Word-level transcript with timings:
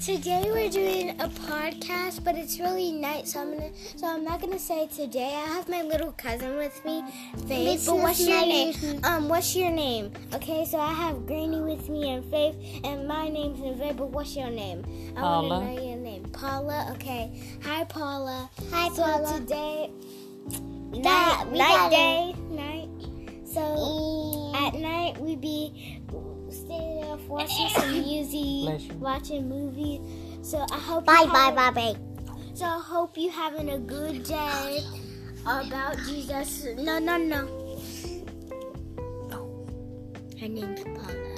today 0.00 0.44
we're 0.50 0.70
doing 0.70 1.10
a 1.20 1.28
podcast, 1.28 2.24
but 2.24 2.34
it's 2.34 2.58
really 2.58 2.90
night, 2.92 3.28
so 3.28 3.40
I'm 3.40 3.52
gonna. 3.52 3.70
So 3.96 4.06
I'm 4.06 4.24
not 4.24 4.40
gonna 4.40 4.58
say 4.58 4.86
today. 4.86 5.34
I 5.34 5.46
have 5.54 5.68
my 5.68 5.82
little 5.82 6.12
cousin 6.12 6.56
with 6.56 6.82
me, 6.84 7.02
Faith. 7.46 7.84
But 7.86 7.96
what's 7.98 8.26
your 8.26 8.40
name? 8.40 8.74
Um, 9.04 9.28
what's 9.28 9.54
your 9.54 9.70
name? 9.70 10.12
Okay, 10.34 10.64
so 10.64 10.78
I 10.78 10.92
have 10.92 11.26
Granny 11.26 11.60
with 11.60 11.88
me 11.88 12.10
and 12.10 12.24
Faith, 12.30 12.56
and 12.84 13.06
my 13.06 13.28
name's 13.28 13.60
Faith. 13.78 13.96
But 13.96 14.08
what's 14.10 14.34
your 14.36 14.50
name? 14.50 14.84
I 15.16 15.20
Paula. 15.20 15.48
wanna 15.60 15.74
know 15.74 15.82
your 15.88 15.96
name. 15.98 16.24
Paula. 16.32 16.88
Okay. 16.94 17.58
Hi, 17.64 17.84
Paula. 17.84 18.48
Hi, 18.72 18.88
so 18.94 19.02
Paula. 19.02 19.38
today, 19.40 19.90
That- 21.02 21.46
night, 21.52 21.58
night, 21.58 21.90
day, 21.90 22.34
night. 22.50 22.88
So 23.52 24.52
at 24.54 24.74
night 24.74 25.18
we 25.20 25.34
be 25.34 25.99
staying 27.20 27.28
watching 27.28 27.68
some 27.74 27.92
music, 28.02 28.92
watching 29.00 29.48
movies. 29.48 30.00
So 30.42 30.64
I 30.70 30.78
hope 30.78 31.04
Bye, 31.06 31.22
you 31.26 31.32
bye, 31.32 31.52
having- 31.54 31.54
bye, 31.56 31.70
bye. 31.94 31.96
So 32.54 32.64
I 32.66 32.80
hope 32.80 33.16
you 33.16 33.30
having 33.30 33.70
a 33.70 33.78
good 33.78 34.24
day 34.24 34.80
about 35.46 35.96
Jesus. 36.06 36.66
No, 36.76 36.98
no, 36.98 37.16
no. 37.16 37.46
Oh. 39.32 39.66
Her 40.40 40.48
name's 40.48 40.82
Paula. 40.82 41.36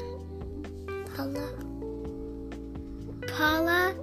Paula. 1.15 1.49
Paula. 3.29 3.95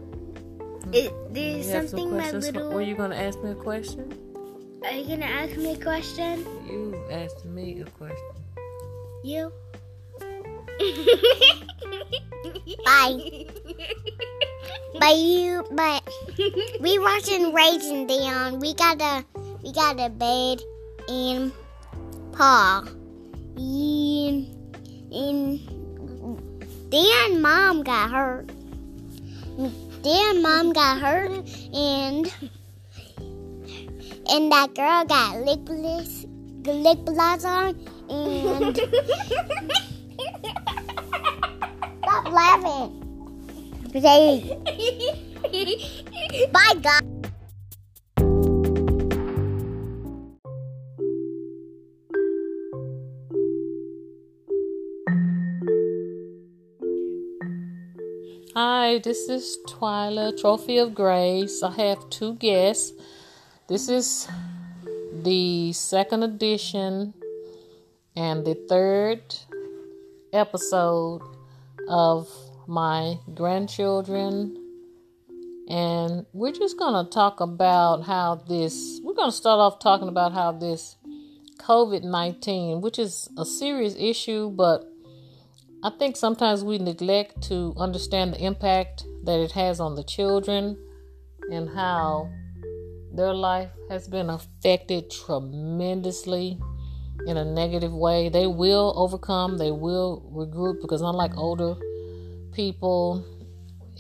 It, 0.94 1.12
there's 1.34 1.68
You 1.68 1.72
have 1.74 1.90
some 1.90 2.00
something 2.00 2.12
my 2.18 2.30
questions? 2.30 2.46
little. 2.46 2.72
Were 2.72 2.82
you 2.82 2.96
gonna 2.96 3.16
ask 3.16 3.42
me 3.44 3.52
a 3.52 3.56
question? 3.56 4.14
Are 4.86 4.92
you 4.94 5.06
gonna 5.08 5.26
ask 5.26 5.56
me 5.58 5.74
a 5.74 5.78
question? 5.78 6.46
You 6.70 6.96
asked 7.12 7.44
me 7.46 7.82
a 7.82 7.86
question. 7.86 8.36
You. 9.24 9.52
Bye. 12.86 13.46
But 15.00 15.16
you, 15.18 15.64
but 15.72 16.10
we 16.82 17.00
watching 17.00 17.54
Raging 17.54 18.08
Down. 18.08 18.60
We 18.60 18.74
got 18.74 19.02
a, 19.02 19.24
we 19.64 19.72
got 19.72 20.00
a 20.00 20.10
bed 20.10 20.62
and 21.08 21.54
Paul. 22.34 22.88
And, 23.56 24.48
and 25.14 25.60
Dan 26.90 27.42
mom 27.42 27.84
got 27.84 28.12
hurt. 28.12 28.52
Dan 30.02 30.42
mom 30.42 30.74
got 30.74 31.00
hurt 31.00 31.32
and 31.74 32.34
and 34.30 34.52
that 34.52 34.74
girl 34.74 35.06
got 35.06 35.42
lip 35.42 37.06
gloss 37.06 37.44
on 37.44 37.76
and 38.10 38.80
stop 42.20 42.34
laughing. 42.34 42.96
Say, 43.94 44.58
bye 46.52 46.76
God. 46.82 47.04
Hi, 58.56 59.00
this 59.00 59.30
is 59.30 59.58
Twyla, 59.68 60.40
Trophy 60.40 60.78
of 60.78 60.94
Grace. 60.94 61.64
I 61.64 61.72
have 61.72 62.10
two 62.10 62.36
guests. 62.36 62.92
This 63.68 63.88
is 63.88 64.28
the 65.24 65.72
second 65.74 66.24
edition 66.24 67.14
and 68.16 68.44
the 68.46 68.56
third 68.68 69.22
episode 70.34 71.22
of 71.90 72.30
my 72.68 73.16
grandchildren. 73.34 74.56
And 75.70 76.26
we're 76.34 76.54
just 76.54 76.80
going 76.80 77.06
to 77.06 77.12
talk 77.12 77.42
about 77.42 78.04
how 78.04 78.36
this, 78.48 79.02
we're 79.04 79.14
going 79.14 79.32
to 79.32 79.36
start 79.36 79.60
off 79.60 79.80
talking 79.80 80.08
about 80.08 80.34
how 80.34 80.52
this 80.52 80.96
COVID 81.58 82.04
19, 82.04 82.82
which 82.82 82.98
is 82.98 83.30
a 83.38 83.46
serious 83.46 83.96
issue, 83.98 84.50
but 84.52 84.86
I 85.84 85.92
think 85.98 86.16
sometimes 86.16 86.64
we 86.64 86.78
neglect 86.78 87.42
to 87.44 87.74
understand 87.78 88.34
the 88.34 88.44
impact 88.44 89.04
that 89.24 89.40
it 89.40 89.52
has 89.52 89.80
on 89.80 89.96
the 89.96 90.04
children 90.04 90.78
and 91.52 91.70
how 91.70 92.30
their 93.14 93.34
life 93.34 93.70
has 93.90 94.08
been 94.08 94.30
affected 94.30 95.10
tremendously 95.10 96.60
in 97.28 97.38
a 97.38 97.46
negative 97.46 97.94
way. 97.94 98.30
They 98.30 98.48
will 98.48 98.94
overcome, 98.96 99.58
they 99.58 99.72
will 99.72 100.30
regroup 100.34 100.82
because, 100.82 101.02
unlike 101.02 101.36
older 101.38 101.76
people 102.54 103.26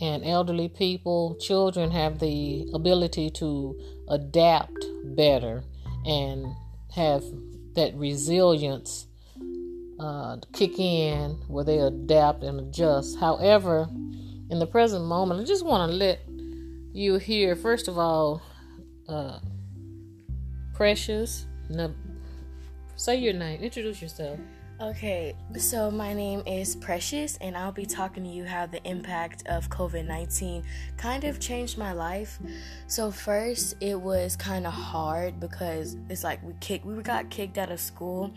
and 0.02 0.24
elderly 0.24 0.70
people, 0.70 1.36
children 1.40 1.92
have 1.92 2.20
the 2.20 2.70
ability 2.74 3.30
to 3.32 3.80
adapt 4.10 4.86
better 5.16 5.64
and 6.06 6.46
have 6.96 7.24
that 7.76 7.94
resilience 7.96 9.06
uh, 10.00 10.38
kick 10.54 10.80
in 10.80 11.32
where 11.48 11.66
they 11.66 11.80
adapt 11.80 12.44
and 12.44 12.60
adjust. 12.60 13.20
However, 13.20 13.88
in 14.50 14.60
the 14.60 14.66
present 14.66 15.06
moment, 15.06 15.42
I 15.42 15.44
just 15.44 15.66
want 15.66 15.92
to 15.92 15.98
let 15.98 16.20
you 16.94 17.18
hear, 17.18 17.56
first 17.56 17.88
of 17.88 18.00
all, 18.00 18.42
uh, 19.08 19.40
Precious. 20.80 21.46
Say 23.00 23.16
your 23.16 23.34
name. 23.34 23.62
Introduce 23.62 24.02
yourself. 24.02 24.40
Okay, 24.82 25.36
so 25.58 25.92
my 25.92 26.14
name 26.14 26.42
is 26.46 26.74
Precious, 26.78 27.38
and 27.42 27.58
I'll 27.58 27.72
be 27.72 27.86
talking 27.86 28.24
to 28.24 28.30
you 28.30 28.46
how 28.46 28.66
the 28.66 28.82
impact 28.88 29.46
of 29.48 29.70
COVID 29.70 30.08
19 30.08 30.64
kind 30.96 31.26
of 31.26 31.38
changed 31.38 31.78
my 31.78 31.92
life. 31.92 32.40
So, 32.88 33.12
first, 33.12 33.76
it 33.82 34.00
was 34.00 34.38
kind 34.38 34.66
of 34.66 34.72
hard 34.72 35.38
because 35.38 35.98
it's 36.10 36.24
like 36.24 36.42
we 36.44 36.54
kicked, 36.62 36.86
we 36.86 37.02
got 37.04 37.30
kicked 37.30 37.58
out 37.58 37.72
of 37.72 37.80
school, 37.82 38.32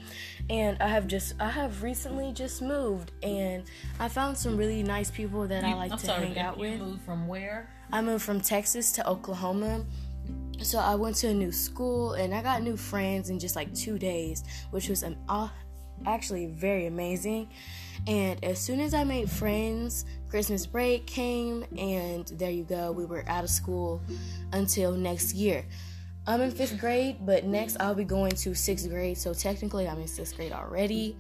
and 0.51 0.77
I 0.81 0.89
have 0.89 1.07
just, 1.07 1.35
I 1.39 1.49
have 1.49 1.85
recently 1.85 2.33
just 2.33 2.61
moved, 2.61 3.13
and 3.23 3.63
I 4.01 4.09
found 4.09 4.37
some 4.37 4.57
really 4.57 4.83
nice 4.83 5.13
people 5.13 5.47
that 5.47 5.63
I 5.63 5.75
like 5.75 5.93
I'm 5.93 5.99
to 5.99 6.07
sorry, 6.07 6.27
hang 6.27 6.39
out 6.41 6.57
you 6.57 6.63
with. 6.63 6.81
You 6.81 6.87
moved 6.87 7.03
from 7.03 7.29
where? 7.29 7.71
I 7.93 8.01
moved 8.01 8.25
from 8.25 8.41
Texas 8.41 8.91
to 8.93 9.09
Oklahoma. 9.09 9.85
So 10.63 10.79
I 10.79 10.95
went 10.95 11.17
to 11.17 11.29
a 11.29 11.35
new 11.35 11.53
school 11.53 12.13
and 12.15 12.33
I 12.33 12.41
got 12.41 12.63
new 12.63 12.77
friends 12.77 13.31
in 13.31 13.39
just 13.39 13.57
like 13.57 13.75
two 13.75 13.99
days, 13.99 14.45
which 14.71 14.89
was 14.89 15.03
um, 15.03 15.17
uh, 15.29 15.49
actually 16.07 16.47
very 16.47 16.87
amazing. 16.87 17.49
And 18.07 18.43
as 18.45 18.59
soon 18.59 18.81
as 18.81 18.95
I 18.95 19.05
made 19.05 19.31
friends, 19.31 20.05
Christmas 20.29 20.65
break 20.65 21.07
came, 21.07 21.65
and 21.77 22.27
there 22.39 22.51
you 22.51 22.65
go, 22.65 22.91
we 22.91 23.05
were 23.05 23.25
out 23.29 23.45
of 23.45 23.51
school 23.51 24.01
until 24.53 24.93
next 24.93 25.35
year. 25.35 25.65
I'm 26.27 26.41
in 26.41 26.51
fifth 26.53 26.79
grade, 26.79 27.19
but 27.27 27.45
next 27.45 27.77
I'll 27.81 27.95
be 27.95 28.05
going 28.05 28.33
to 28.33 28.55
sixth 28.55 28.89
grade, 28.89 29.19
so 29.19 29.35
technically 29.35 29.89
I'm 29.89 29.99
in 29.99 30.09
sixth 30.09 30.37
grade 30.37 30.53
already. 30.53 31.17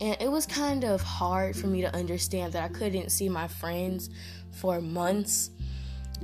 And 0.00 0.16
it 0.20 0.30
was 0.30 0.46
kind 0.46 0.84
of 0.84 1.00
hard 1.02 1.56
for 1.56 1.66
me 1.66 1.82
to 1.82 1.94
understand 1.94 2.52
that 2.54 2.64
I 2.64 2.68
couldn't 2.68 3.10
see 3.10 3.28
my 3.28 3.46
friends 3.46 4.10
for 4.50 4.80
months. 4.80 5.50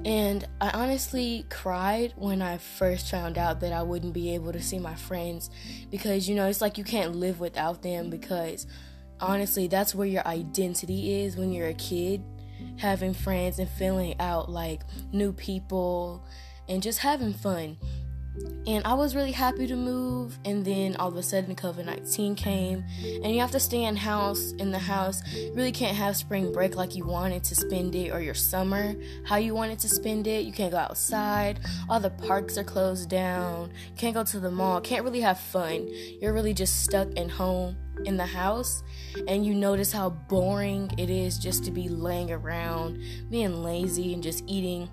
And 0.04 0.46
I 0.60 0.70
honestly 0.70 1.46
cried 1.50 2.12
when 2.16 2.42
I 2.42 2.58
first 2.58 3.10
found 3.10 3.38
out 3.38 3.60
that 3.60 3.72
I 3.72 3.82
wouldn't 3.82 4.12
be 4.12 4.34
able 4.34 4.52
to 4.52 4.62
see 4.62 4.78
my 4.78 4.94
friends 4.94 5.50
because, 5.90 6.28
you 6.28 6.34
know, 6.34 6.46
it's 6.46 6.60
like 6.60 6.78
you 6.78 6.84
can't 6.84 7.16
live 7.16 7.40
without 7.40 7.82
them 7.82 8.10
because 8.10 8.66
honestly, 9.20 9.66
that's 9.66 9.94
where 9.94 10.06
your 10.06 10.26
identity 10.26 11.22
is 11.22 11.36
when 11.36 11.52
you're 11.52 11.68
a 11.68 11.74
kid. 11.74 12.22
Having 12.76 13.14
friends 13.14 13.58
and 13.58 13.68
feeling 13.68 14.18
out 14.20 14.50
like 14.50 14.82
new 15.12 15.32
people 15.32 16.24
and 16.68 16.82
just 16.82 17.00
having 17.00 17.32
fun. 17.32 17.76
And 18.66 18.84
I 18.84 18.94
was 18.94 19.14
really 19.14 19.30
happy 19.30 19.68
to 19.68 19.76
move, 19.76 20.38
and 20.44 20.64
then 20.64 20.96
all 20.96 21.08
of 21.08 21.16
a 21.16 21.22
sudden 21.22 21.54
COVID 21.54 21.84
19 21.84 22.34
came, 22.34 22.84
and 23.22 23.32
you 23.32 23.40
have 23.40 23.52
to 23.52 23.60
stay 23.60 23.84
in 23.84 23.94
house 23.94 24.52
in 24.58 24.72
the 24.72 24.78
house. 24.78 25.22
You 25.32 25.52
really 25.54 25.70
can't 25.70 25.96
have 25.96 26.16
spring 26.16 26.52
break 26.52 26.74
like 26.74 26.96
you 26.96 27.06
wanted 27.06 27.44
to 27.44 27.54
spend 27.54 27.94
it, 27.94 28.10
or 28.10 28.20
your 28.20 28.34
summer 28.34 28.96
how 29.24 29.36
you 29.36 29.54
wanted 29.54 29.78
to 29.80 29.88
spend 29.88 30.26
it. 30.26 30.44
You 30.44 30.52
can't 30.52 30.72
go 30.72 30.78
outside, 30.78 31.60
all 31.88 32.00
the 32.00 32.10
parks 32.10 32.58
are 32.58 32.64
closed 32.64 33.08
down, 33.08 33.72
can't 33.96 34.14
go 34.14 34.24
to 34.24 34.40
the 34.40 34.50
mall, 34.50 34.80
can't 34.80 35.04
really 35.04 35.20
have 35.20 35.38
fun. 35.38 35.88
You're 36.20 36.32
really 36.32 36.54
just 36.54 36.82
stuck 36.82 37.08
in 37.12 37.28
home 37.28 37.76
in 38.04 38.16
the 38.16 38.26
house, 38.26 38.82
and 39.28 39.46
you 39.46 39.54
notice 39.54 39.92
how 39.92 40.10
boring 40.10 40.90
it 40.98 41.08
is 41.08 41.38
just 41.38 41.64
to 41.66 41.70
be 41.70 41.88
laying 41.88 42.32
around, 42.32 43.00
being 43.30 43.62
lazy, 43.62 44.12
and 44.12 44.24
just 44.24 44.42
eating 44.48 44.88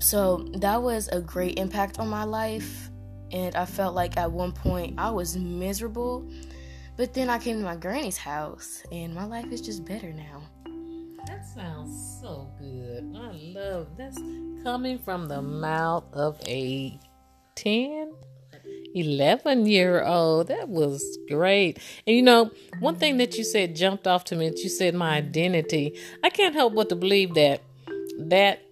so 0.00 0.48
that 0.54 0.82
was 0.82 1.08
a 1.08 1.20
great 1.20 1.58
impact 1.58 1.98
on 1.98 2.08
my 2.08 2.24
life. 2.24 2.90
And 3.32 3.54
I 3.54 3.64
felt 3.64 3.94
like 3.94 4.16
at 4.16 4.32
one 4.32 4.52
point 4.52 4.98
I 4.98 5.10
was 5.10 5.36
miserable. 5.36 6.28
But 6.96 7.14
then 7.14 7.30
I 7.30 7.38
came 7.38 7.58
to 7.58 7.64
my 7.64 7.76
granny's 7.76 8.16
house 8.16 8.82
and 8.90 9.14
my 9.14 9.24
life 9.24 9.46
is 9.52 9.60
just 9.60 9.84
better 9.84 10.12
now. 10.12 10.42
That 11.26 11.46
sounds 11.46 12.18
so 12.20 12.50
good. 12.58 13.14
I 13.14 13.30
love 13.32 13.88
that's 13.96 14.18
coming 14.64 14.98
from 14.98 15.28
the 15.28 15.42
mouth 15.42 16.04
of 16.12 16.40
a 16.46 16.98
10, 17.54 18.12
11 18.94 19.66
year 19.66 20.02
old. 20.02 20.48
That 20.48 20.68
was 20.68 21.18
great. 21.28 21.78
And 22.06 22.16
you 22.16 22.22
know, 22.22 22.50
one 22.80 22.96
thing 22.96 23.18
that 23.18 23.36
you 23.36 23.44
said 23.44 23.76
jumped 23.76 24.06
off 24.06 24.24
to 24.24 24.36
me 24.36 24.50
you 24.56 24.68
said 24.70 24.94
my 24.94 25.16
identity. 25.16 25.98
I 26.24 26.30
can't 26.30 26.54
help 26.54 26.74
but 26.74 26.88
to 26.88 26.96
believe 26.96 27.34
that 27.34 27.60
that 28.18 28.62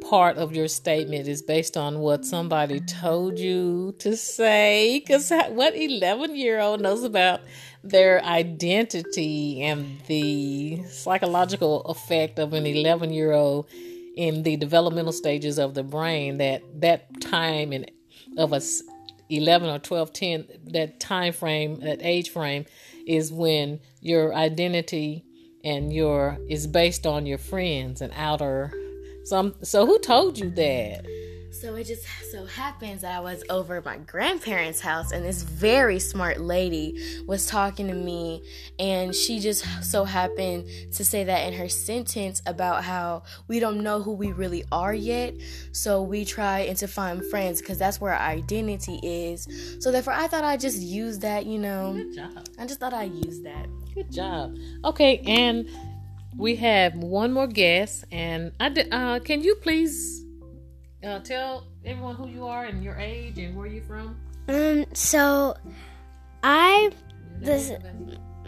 part 0.00 0.36
of 0.36 0.54
your 0.54 0.68
statement 0.68 1.28
is 1.28 1.42
based 1.42 1.76
on 1.76 1.98
what 1.98 2.24
somebody 2.24 2.80
told 2.80 3.38
you 3.38 3.94
to 3.98 4.16
say 4.16 5.00
because 5.00 5.30
what 5.50 5.76
11 5.76 6.36
year 6.36 6.60
old 6.60 6.80
knows 6.80 7.04
about 7.04 7.40
their 7.82 8.22
identity 8.24 9.62
and 9.62 10.00
the 10.06 10.82
psychological 10.84 11.82
effect 11.82 12.38
of 12.38 12.52
an 12.52 12.66
11 12.66 13.12
year 13.12 13.32
old 13.32 13.66
in 14.16 14.42
the 14.42 14.56
developmental 14.56 15.12
stages 15.12 15.58
of 15.58 15.74
the 15.74 15.82
brain 15.82 16.38
that 16.38 16.62
that 16.80 17.20
time 17.20 17.72
and 17.72 17.90
of 18.36 18.52
a 18.52 18.60
11 19.30 19.68
or 19.68 19.78
12 19.78 20.12
10 20.12 20.46
that 20.72 21.00
time 21.00 21.32
frame 21.32 21.80
that 21.80 22.00
age 22.02 22.30
frame 22.30 22.64
is 23.06 23.32
when 23.32 23.78
your 24.00 24.34
identity 24.34 25.24
and 25.64 25.92
your 25.92 26.38
is 26.48 26.66
based 26.66 27.06
on 27.06 27.26
your 27.26 27.38
friends 27.38 28.00
and 28.00 28.12
outer 28.16 28.72
some 29.28 29.54
so 29.62 29.86
who 29.86 29.98
told 29.98 30.38
you 30.38 30.50
that 30.50 31.04
so 31.58 31.74
it 31.74 31.84
just 31.84 32.06
so 32.30 32.44
happens 32.44 33.00
that 33.00 33.16
I 33.16 33.20
was 33.20 33.42
over 33.50 33.78
at 33.78 33.84
my 33.84 33.96
grandparents' 33.96 34.80
house 34.80 35.10
and 35.10 35.24
this 35.24 35.42
very 35.42 35.98
smart 35.98 36.40
lady 36.40 37.22
was 37.26 37.46
talking 37.46 37.88
to 37.88 37.94
me 37.94 38.44
and 38.78 39.12
she 39.12 39.40
just 39.40 39.64
so 39.82 40.04
happened 40.04 40.68
to 40.92 41.04
say 41.04 41.24
that 41.24 41.48
in 41.48 41.58
her 41.58 41.68
sentence 41.68 42.42
about 42.46 42.84
how 42.84 43.24
we 43.48 43.58
don't 43.58 43.82
know 43.82 44.00
who 44.00 44.12
we 44.12 44.30
really 44.30 44.64
are 44.70 44.94
yet. 44.94 45.34
So 45.72 46.02
we 46.02 46.24
try 46.24 46.60
and 46.60 46.76
to 46.78 46.86
find 46.86 47.24
friends 47.24 47.60
because 47.60 47.78
that's 47.78 48.00
where 48.00 48.12
our 48.12 48.28
identity 48.28 49.00
is. 49.02 49.48
So 49.80 49.90
therefore 49.90 50.12
I 50.12 50.28
thought 50.28 50.44
I'd 50.44 50.60
just 50.60 50.80
use 50.80 51.18
that, 51.20 51.44
you 51.44 51.58
know. 51.58 51.94
Good 51.94 52.14
job. 52.14 52.46
I 52.58 52.66
just 52.66 52.78
thought 52.78 52.94
I'd 52.94 53.12
use 53.12 53.40
that. 53.40 53.66
Good 53.94 54.12
job. 54.12 54.56
Okay, 54.84 55.18
and 55.26 55.68
we 56.38 56.54
have 56.56 56.94
one 56.94 57.32
more 57.32 57.48
guest 57.48 58.04
and 58.12 58.52
I 58.60 58.68
uh, 58.92 59.18
can 59.18 59.42
you 59.42 59.56
please 59.56 60.24
uh, 61.04 61.18
tell 61.18 61.66
everyone 61.84 62.14
who 62.14 62.28
you 62.28 62.46
are 62.46 62.64
and 62.64 62.82
your 62.82 62.96
age 62.96 63.38
and 63.38 63.56
where 63.56 63.66
you're 63.66 63.84
from. 63.84 64.16
Um. 64.48 64.86
So, 64.94 65.56
I 66.42 66.90
this 67.40 67.72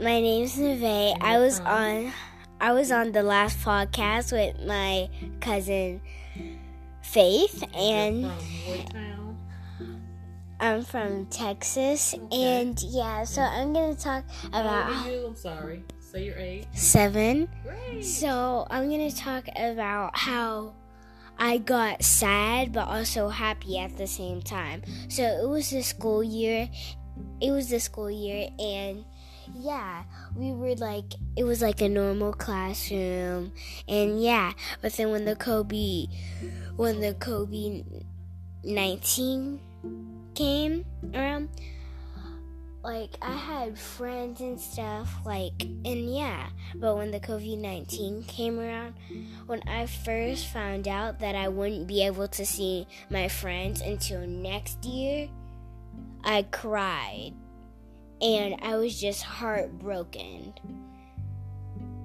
my 0.01 0.21
name's 0.21 0.57
Neve. 0.57 1.17
I 1.21 1.39
was 1.39 1.59
from? 1.59 1.67
on 1.67 2.13
I 2.61 2.73
was 2.73 2.93
on 2.93 3.13
the 3.13 3.23
last 3.23 3.59
podcast 3.61 4.33
with 4.33 4.65
my 4.67 5.09
cousin 5.41 6.01
Faith 7.03 7.65
and. 7.75 8.31
I'm 10.63 10.83
from 10.83 11.25
Texas, 11.27 12.13
okay. 12.13 12.59
and 12.61 12.79
yeah, 12.83 13.25
so 13.25 13.41
I'm 13.41 13.73
gonna 13.73 13.95
talk 13.95 14.25
about. 14.49 14.93
How 14.93 14.99
old 14.99 15.07
are 15.07 15.11
you? 15.11 15.27
I'm 15.29 15.35
sorry. 15.35 15.83
Say 16.11 16.25
your 16.25 16.39
age. 16.39 16.67
Seven. 16.75 17.49
Great. 17.63 18.05
So 18.05 18.67
I'm 18.69 18.91
gonna 18.91 19.13
talk 19.13 19.45
about 19.55 20.17
how 20.19 20.75
I 21.39 21.59
got 21.59 22.03
sad 22.03 22.73
but 22.73 22.89
also 22.89 23.29
happy 23.29 23.79
at 23.79 23.97
the 23.97 24.09
same 24.09 24.43
time. 24.43 24.83
So 25.09 25.23
it 25.23 25.49
was 25.49 25.71
the 25.71 25.83
school 25.83 26.25
year. 26.25 26.69
It 27.41 27.53
was 27.53 27.71
the 27.71 27.79
school 27.79 28.11
year 28.11 28.49
and 28.59 29.05
yeah, 29.55 30.03
we 30.35 30.51
were 30.51 30.75
like 30.75 31.15
it 31.37 31.45
was 31.45 31.63
like 31.63 31.81
a 31.81 31.89
normal 31.89 32.33
classroom 32.33 33.53
and 33.87 34.21
yeah, 34.21 34.55
but 34.83 34.93
then 34.95 35.11
when 35.13 35.25
the 35.25 35.37
COVID 35.37 36.09
when 36.75 37.01
the 37.01 37.15
COVID 37.15 38.03
19 38.65 39.61
came 40.35 40.85
around 41.15 41.51
like 42.83 43.17
I 43.21 43.33
had 43.33 43.79
friends 43.79 44.41
and 44.41 44.59
stuff, 44.59 45.15
like, 45.25 45.63
and 45.63 46.15
yeah. 46.15 46.49
But 46.75 46.97
when 46.97 47.11
the 47.11 47.21
COVID 47.21 47.59
19 47.59 48.25
came 48.25 48.59
around, 48.59 48.95
when 49.47 49.63
I 49.67 49.87
first 49.87 50.47
found 50.47 50.89
out 50.89 51.19
that 51.21 51.35
I 51.35 51.49
wouldn't 51.49 51.87
be 51.87 52.05
able 52.05 52.29
to 52.29 52.47
see 52.47 52.87
my 53.11 53.29
friends 53.29 53.81
until 53.81 54.27
next 54.27 54.85
year, 54.85 55.29
I 56.25 56.43
cried. 56.51 57.33
And 58.23 58.57
I 58.61 58.77
was 58.77 59.01
just 59.01 59.23
heartbroken. 59.23 60.53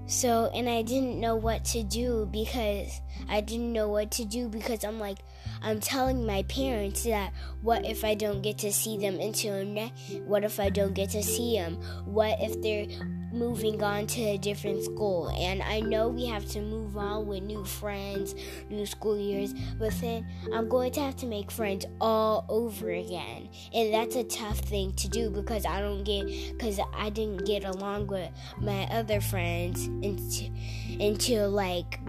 So, 0.08 0.52
and 0.54 0.70
I 0.70 0.82
didn't 0.82 1.20
know 1.20 1.36
what 1.36 1.66
to 1.66 1.84
do 1.84 2.30
because 2.32 3.02
I 3.28 3.42
didn't 3.42 3.74
know 3.74 3.90
what 3.90 4.12
to 4.12 4.26
do 4.26 4.48
because 4.48 4.84
I'm 4.84 5.00
like, 5.00 5.18
I'm 5.62 5.80
telling 5.80 6.26
my 6.26 6.44
parents 6.44 7.04
that 7.04 7.34
what 7.62 7.86
if 7.86 8.04
I 8.04 8.16
don't 8.16 8.42
get 8.42 8.58
to 8.60 8.72
see 8.72 8.98
them 8.98 9.20
until 9.20 9.64
next? 9.66 10.20
What 10.26 10.44
if 10.44 10.60
I 10.60 10.70
don't 10.70 10.94
get 10.94 11.10
to 11.12 11.24
see 11.24 11.58
them? 11.58 11.76
What 12.06 12.38
if 12.40 12.62
they're 12.62 12.86
moving 13.32 13.82
on 13.84 14.08
to 14.08 14.22
a 14.22 14.38
different 14.38 14.84
school? 14.84 15.30
And 15.30 15.62
I 15.64 15.80
know 15.80 16.10
we 16.10 16.26
have 16.28 16.46
to 16.50 16.62
move 16.62 16.98
on 16.98 17.26
with 17.28 17.44
new 17.44 17.66
friends, 17.66 18.36
new 18.70 18.86
school 18.86 19.18
years, 19.18 19.54
but 19.80 19.92
then 20.00 20.28
I'm 20.54 20.70
going 20.70 20.92
to 20.94 21.02
have 21.02 21.16
to 21.18 21.26
make 21.26 21.52
friends 21.52 21.86
all 22.00 22.46
over 22.50 22.92
again. 22.92 23.50
And 23.74 23.94
that's 23.94 24.16
a 24.16 24.24
tough 24.24 24.60
thing 24.60 24.94
to 24.94 25.08
do 25.10 25.30
because 25.30 25.66
I 25.66 25.82
don't 25.82 26.04
get, 26.04 26.28
because 26.58 26.80
I 26.94 27.10
didn't 27.10 27.46
get 27.46 27.64
along 27.64 28.08
with 28.08 28.30
my 28.60 28.84
other 28.92 29.22
friends 29.22 29.86
until, 29.86 30.52
until 31.00 31.50
like 31.50 32.00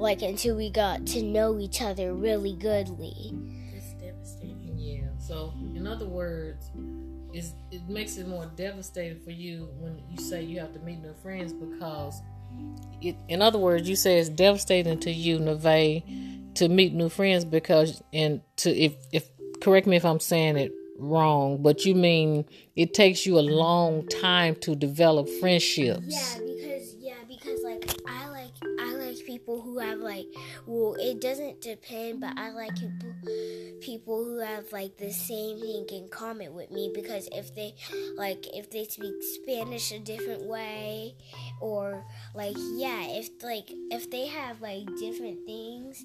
like 0.00 0.22
until 0.22 0.56
we 0.56 0.70
got 0.70 1.06
to 1.08 1.22
know 1.22 1.58
each 1.58 1.82
other 1.82 2.14
really 2.14 2.54
goodly. 2.54 3.32
It's 3.74 3.92
devastating. 3.94 4.74
Yeah. 4.76 5.02
So, 5.18 5.52
in 5.74 5.86
other 5.86 6.06
words, 6.06 6.70
it's, 7.32 7.52
it 7.70 7.88
makes 7.88 8.16
it 8.16 8.26
more 8.26 8.50
devastating 8.56 9.20
for 9.20 9.30
you 9.30 9.68
when 9.78 10.02
you 10.10 10.18
say 10.18 10.42
you 10.42 10.58
have 10.60 10.72
to 10.72 10.80
meet 10.80 11.00
new 11.00 11.14
friends 11.22 11.52
because, 11.52 12.20
it, 13.02 13.16
in 13.28 13.42
other 13.42 13.58
words, 13.58 13.88
you 13.88 13.94
say 13.94 14.18
it's 14.18 14.28
devastating 14.28 14.98
to 15.00 15.10
you, 15.10 15.38
Neve, 15.38 16.02
to 16.54 16.68
meet 16.68 16.94
new 16.94 17.08
friends 17.08 17.44
because, 17.44 18.02
and 18.12 18.40
to 18.56 18.70
if 18.70 18.94
if 19.12 19.28
correct 19.60 19.86
me 19.86 19.96
if 19.96 20.04
I'm 20.04 20.20
saying 20.20 20.56
it 20.56 20.72
wrong, 20.98 21.62
but 21.62 21.84
you 21.84 21.94
mean 21.94 22.44
it 22.76 22.94
takes 22.94 23.24
you 23.24 23.38
a 23.38 23.40
long 23.40 24.06
time 24.08 24.54
to 24.56 24.74
develop 24.74 25.28
friendships. 25.40 26.06
Yeah, 26.08 26.69
people 29.30 29.60
who 29.60 29.78
have 29.78 30.00
like 30.00 30.26
well 30.66 30.96
it 30.98 31.20
doesn't 31.20 31.60
depend 31.60 32.20
but 32.20 32.36
I 32.36 32.50
like 32.50 32.74
people 32.74 33.14
people 33.80 34.24
who 34.24 34.38
have 34.40 34.72
like 34.72 34.96
the 34.98 35.12
same 35.12 35.60
thing 35.60 35.86
in 35.92 36.08
common 36.08 36.52
with 36.52 36.72
me 36.72 36.90
because 36.92 37.28
if 37.30 37.54
they 37.54 37.76
like 38.16 38.44
if 38.52 38.70
they 38.70 38.84
speak 38.84 39.14
Spanish 39.22 39.92
a 39.92 40.00
different 40.00 40.42
way 40.46 41.14
or 41.60 42.04
like 42.34 42.56
yeah 42.74 43.02
if 43.06 43.28
like 43.44 43.70
if 43.92 44.10
they 44.10 44.26
have 44.26 44.60
like 44.60 44.84
different 44.98 45.46
things 45.46 46.04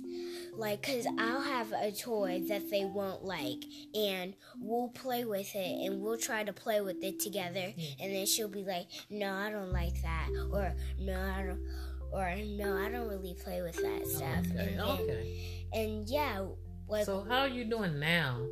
like 0.56 0.84
cuz 0.84 1.08
I'll 1.18 1.42
have 1.42 1.72
a 1.72 1.92
toy 1.92 2.44
that 2.48 2.70
they 2.70 2.86
won't 2.86 3.26
like 3.26 3.64
and 3.96 4.36
we'll 4.60 4.90
play 4.90 5.26
with 5.26 5.56
it 5.56 5.88
and 5.88 6.04
we'll 6.04 6.20
try 6.20 6.44
to 6.44 6.54
play 6.54 6.80
with 6.80 7.04
it 7.04 7.20
together 7.20 7.72
hmm. 7.72 8.02
and 8.02 8.14
then 8.14 8.28
she'll 8.28 8.48
be 8.48 8.64
like 8.64 8.86
no 9.10 9.34
I 9.34 9.50
don't 9.50 9.72
like 9.72 10.00
that 10.04 10.30
or 10.52 10.76
no 11.00 11.20
I 11.20 11.42
don't 11.42 11.95
or 12.16 12.36
no, 12.58 12.78
I 12.78 12.90
don't 12.90 13.10
really 13.10 13.36
play 13.44 13.62
with 13.62 13.76
that 13.76 14.08
stuff. 14.08 14.46
Okay. 14.52 14.74
And, 14.74 14.82
okay. 14.82 15.66
And 15.74 16.10
yeah. 16.10 16.46
Like, 16.88 17.06
so 17.06 17.26
how 17.28 17.40
are 17.40 17.48
you 17.48 17.66
doing 17.66 18.00
now? 18.00 18.46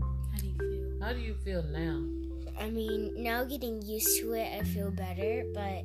How 0.00 0.38
do 0.38 0.46
you 0.46 0.56
feel? 0.58 1.06
How 1.06 1.12
do 1.12 1.20
you 1.20 1.34
feel 1.34 1.62
now? 1.64 2.02
I 2.58 2.70
mean, 2.70 3.14
now 3.22 3.44
getting 3.44 3.82
used 3.82 4.20
to 4.20 4.32
it, 4.32 4.48
I 4.58 4.62
feel 4.64 4.90
better. 4.90 5.44
But 5.52 5.84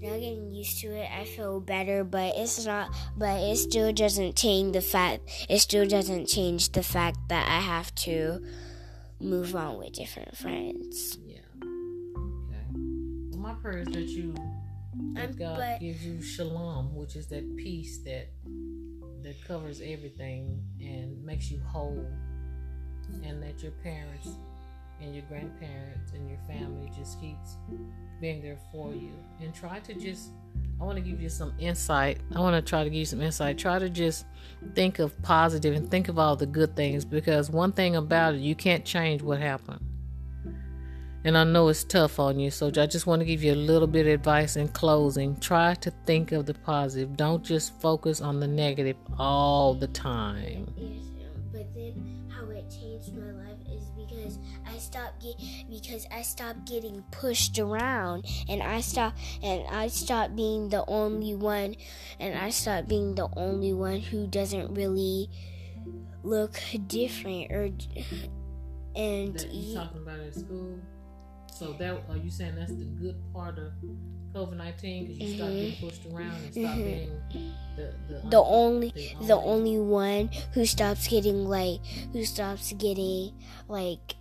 now 0.00 0.14
getting 0.14 0.52
used 0.52 0.80
to 0.80 0.88
it, 0.88 1.08
I 1.10 1.24
feel 1.24 1.60
better. 1.60 2.04
But 2.04 2.34
it's 2.36 2.64
not. 2.66 2.94
But 3.16 3.40
it 3.40 3.56
still 3.56 3.92
doesn't 3.92 4.36
change 4.36 4.72
the 4.72 4.80
fact. 4.80 5.46
It 5.48 5.60
still 5.60 5.86
doesn't 5.86 6.26
change 6.26 6.72
the 6.72 6.82
fact 6.82 7.18
that 7.28 7.48
I 7.48 7.60
have 7.60 7.94
to 8.06 8.44
move 9.20 9.54
on 9.54 9.78
with 9.78 9.92
different 9.92 10.36
friends. 10.36 11.18
Yeah. 11.24 11.38
Okay. 11.62 12.64
Well, 13.30 13.40
my 13.40 13.54
prayer 13.54 13.78
is 13.78 13.88
that 13.88 14.08
you 14.08 14.34
that 15.14 15.36
God 15.36 15.58
but, 15.58 15.80
gives 15.80 16.04
you 16.04 16.22
shalom, 16.22 16.94
which 16.94 17.16
is 17.16 17.26
that 17.28 17.56
peace 17.56 17.98
that 17.98 18.28
that 19.22 19.42
covers 19.46 19.80
everything 19.80 20.62
and 20.80 21.24
makes 21.24 21.50
you 21.50 21.60
whole, 21.60 22.06
and 23.22 23.42
that 23.42 23.62
your 23.62 23.72
parents 23.82 24.28
and 25.00 25.14
your 25.14 25.24
grandparents 25.24 26.12
and 26.12 26.28
your 26.28 26.38
family 26.46 26.90
just 26.96 27.20
keeps 27.20 27.56
being 28.20 28.42
there 28.42 28.58
for 28.70 28.92
you. 28.92 29.12
And 29.40 29.54
try 29.54 29.80
to 29.80 29.94
just 29.94 30.30
I 30.80 30.84
want 30.84 30.96
to 30.96 31.02
give 31.02 31.20
you 31.20 31.28
some 31.28 31.54
insight. 31.58 32.20
I 32.34 32.40
want 32.40 32.56
to 32.56 32.68
try 32.68 32.84
to 32.84 32.90
give 32.90 32.98
you 32.98 33.06
some 33.06 33.20
insight. 33.20 33.58
Try 33.58 33.78
to 33.78 33.88
just 33.88 34.26
think 34.74 34.98
of 34.98 35.20
positive 35.22 35.74
and 35.74 35.90
think 35.90 36.08
of 36.08 36.18
all 36.18 36.36
the 36.36 36.46
good 36.46 36.74
things 36.74 37.04
because 37.04 37.50
one 37.50 37.72
thing 37.72 37.96
about 37.96 38.34
it, 38.34 38.40
you 38.40 38.54
can't 38.54 38.84
change 38.84 39.22
what 39.22 39.38
happened. 39.38 39.80
And 41.26 41.38
I 41.38 41.44
know 41.44 41.68
it's 41.68 41.84
tough 41.84 42.20
on 42.20 42.38
you, 42.38 42.50
so 42.50 42.66
I 42.66 42.84
just 42.84 43.06
want 43.06 43.20
to 43.20 43.24
give 43.24 43.42
you 43.42 43.54
a 43.54 43.56
little 43.56 43.88
bit 43.88 44.06
of 44.06 44.12
advice 44.12 44.56
in 44.56 44.68
closing. 44.68 45.40
Try 45.40 45.72
to 45.76 45.90
think 46.04 46.32
of 46.32 46.44
the 46.44 46.52
positive. 46.52 47.16
Don't 47.16 47.42
just 47.42 47.80
focus 47.80 48.20
on 48.20 48.40
the 48.40 48.46
negative 48.46 48.96
all 49.18 49.72
the 49.72 49.86
time. 49.88 50.66
but 51.50 51.74
then 51.74 52.28
how 52.28 52.50
it 52.50 52.70
changed 52.70 53.16
my 53.16 53.30
life 53.30 53.56
is 53.72 53.88
because 53.96 54.38
I 54.66 54.76
stopped 54.76 55.22
get 55.22 55.36
because 55.70 56.06
I 56.12 56.20
stopped 56.20 56.66
getting 56.66 57.02
pushed 57.10 57.58
around 57.58 58.26
and 58.46 58.62
I 58.62 58.82
stopped 58.82 59.18
and 59.42 59.64
I 59.70 59.88
stopped 59.88 60.36
being 60.36 60.68
the 60.68 60.84
only 60.86 61.34
one 61.34 61.76
and 62.20 62.36
I 62.36 62.50
stopped 62.50 62.88
being 62.88 63.14
the 63.14 63.28
only 63.34 63.72
one 63.72 64.00
who 64.00 64.26
doesn't 64.26 64.74
really 64.74 65.30
look 66.22 66.60
different 66.86 67.50
or 67.50 67.70
and 68.94 69.34
that 69.34 69.50
you 69.50 69.74
talking 69.74 70.02
about 70.02 70.20
at 70.20 70.34
school. 70.34 70.80
So 71.54 71.72
that 71.74 72.02
are 72.08 72.16
you 72.16 72.30
saying 72.30 72.56
that's 72.56 72.72
the 72.72 72.84
good 72.84 73.16
part 73.32 73.58
of 73.58 73.72
COVID 74.34 74.56
nineteen 74.56 75.06
because 75.06 75.18
you 75.20 75.26
mm-hmm. 75.28 75.36
stop 75.36 75.50
getting 75.50 75.88
pushed 75.88 76.06
around 76.12 76.34
and 76.42 76.52
stop 76.52 76.64
mm-hmm. 76.64 76.82
being 76.82 77.54
the 77.76 77.94
the, 78.08 78.28
the 78.30 78.42
only 78.42 78.90
the, 78.90 79.26
the 79.26 79.36
only 79.36 79.78
one 79.78 80.30
who 80.52 80.66
stops 80.66 81.06
getting 81.06 81.44
like 81.46 81.78
who 82.12 82.24
stops 82.24 82.72
getting 82.72 83.32
like 83.68 84.16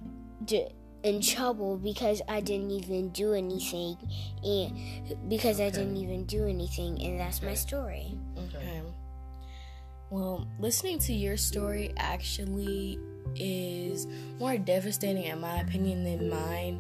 in 1.04 1.22
trouble 1.22 1.78
because 1.78 2.22
I 2.30 2.40
didn't 2.40 2.70
even 2.70 3.10
do 3.10 3.34
anything 3.34 3.98
and 4.44 5.28
because 5.28 5.56
okay. 5.56 5.68
I 5.68 5.70
didn't 5.72 5.98
even 5.98 6.26
do 6.26 6.46
anything 6.46 7.02
and 7.02 7.20
that's 7.20 7.40
okay. 7.40 7.48
my 7.48 7.54
story. 7.56 8.16
Okay. 8.38 8.82
Well, 10.12 10.48
listening 10.60 11.00
to 11.00 11.14
your 11.14 11.38
story 11.38 11.94
actually 11.98 13.00
is 13.36 14.06
more 14.38 14.58
devastating 14.58 15.24
in 15.24 15.42
my 15.42 15.62
opinion 15.62 16.04
than 16.04 16.30
mine 16.30 16.80